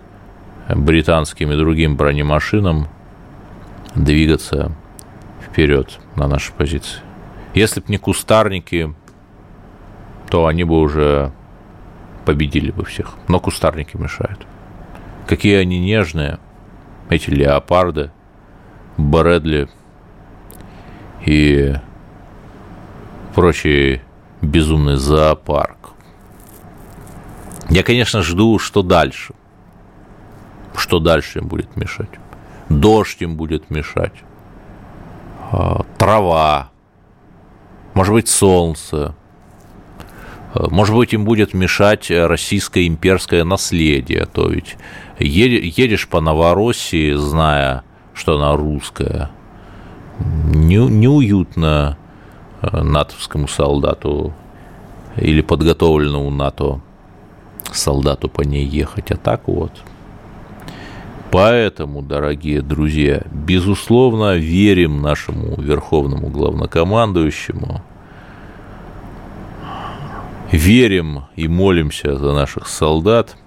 британским 0.67 1.51
и 1.51 1.55
другим 1.55 1.95
бронемашинам 1.95 2.87
двигаться 3.95 4.71
вперед 5.41 5.99
на 6.15 6.27
наши 6.27 6.53
позиции. 6.53 7.01
Если 7.53 7.81
бы 7.81 7.87
не 7.89 7.97
кустарники, 7.97 8.93
то 10.29 10.45
они 10.47 10.63
бы 10.63 10.79
уже 10.79 11.31
победили 12.25 12.71
бы 12.71 12.85
всех. 12.85 13.15
Но 13.27 13.39
кустарники 13.39 13.97
мешают. 13.97 14.45
Какие 15.27 15.57
они 15.57 15.79
нежные, 15.79 16.39
эти 17.09 17.29
леопарды, 17.29 18.11
Брэдли 18.97 19.69
и 21.25 21.75
прочий 23.33 24.01
безумный 24.41 24.97
зоопарк. 24.97 25.77
Я, 27.69 27.83
конечно, 27.83 28.21
жду, 28.21 28.59
что 28.59 28.83
дальше. 28.83 29.33
Что 30.75 30.99
дальше 30.99 31.39
им 31.39 31.47
будет 31.47 31.75
мешать 31.75 32.09
дождь 32.79 33.21
им 33.21 33.35
будет 33.35 33.69
мешать, 33.69 34.13
а, 35.51 35.83
трава, 35.97 36.69
может 37.93 38.13
быть, 38.13 38.29
солнце, 38.29 39.15
Может 40.53 40.95
быть, 40.95 41.13
им 41.13 41.23
будет 41.23 41.53
мешать 41.53 42.11
российское 42.11 42.85
имперское 42.85 43.45
наследие. 43.45 44.25
То 44.25 44.49
ведь 44.49 44.75
едешь 45.17 46.09
по 46.09 46.19
Новороссии, 46.19 47.13
зная, 47.13 47.83
что 48.13 48.35
она 48.35 48.55
русская, 48.57 49.29
не, 50.19 50.75
неуютно 50.75 51.97
э, 52.61 52.81
натовскому 52.81 53.47
солдату 53.47 54.33
или 55.15 55.41
подготовленному 55.41 56.29
НАТО 56.29 56.81
солдату 57.71 58.27
по 58.27 58.41
ней 58.41 58.65
ехать. 58.65 59.11
А 59.11 59.15
так 59.15 59.47
вот. 59.47 59.71
Поэтому, 61.31 62.01
дорогие 62.01 62.61
друзья, 62.61 63.23
безусловно, 63.31 64.35
верим 64.35 65.01
нашему 65.01 65.55
верховному 65.55 66.27
главнокомандующему, 66.27 67.81
верим 70.51 71.23
и 71.37 71.47
молимся 71.47 72.17
за 72.17 72.33
наших 72.33 72.67
солдат, 72.67 73.37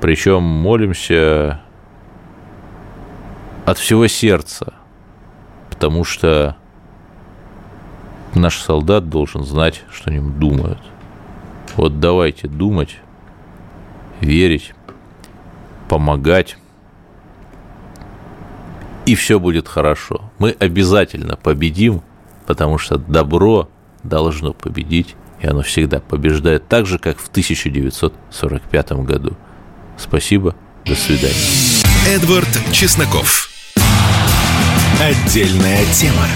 причем 0.00 0.42
молимся 0.42 1.60
от 3.64 3.78
всего 3.78 4.08
сердца, 4.08 4.74
потому 5.70 6.02
что 6.02 6.56
наш 8.34 8.58
солдат 8.58 9.08
должен 9.08 9.44
знать, 9.44 9.84
что 9.92 10.10
о 10.10 10.12
нем 10.12 10.40
думают. 10.40 10.80
Вот 11.76 12.00
давайте 12.00 12.48
думать, 12.48 12.96
верить, 14.20 14.74
помогать, 15.88 16.56
и 19.06 19.14
все 19.14 19.40
будет 19.40 19.68
хорошо. 19.68 20.30
Мы 20.38 20.54
обязательно 20.58 21.36
победим, 21.36 22.02
потому 22.46 22.78
что 22.78 22.98
добро 22.98 23.68
должно 24.02 24.52
победить, 24.52 25.16
и 25.40 25.46
оно 25.46 25.62
всегда 25.62 26.00
побеждает 26.00 26.68
так 26.68 26.86
же, 26.86 26.98
как 26.98 27.18
в 27.18 27.28
1945 27.28 28.92
году. 29.04 29.36
Спасибо, 29.96 30.54
до 30.84 30.94
свидания. 30.94 31.34
Эдвард 32.06 32.48
Чесноков. 32.72 33.48
Отдельная 35.00 35.84
тема. 35.92 36.26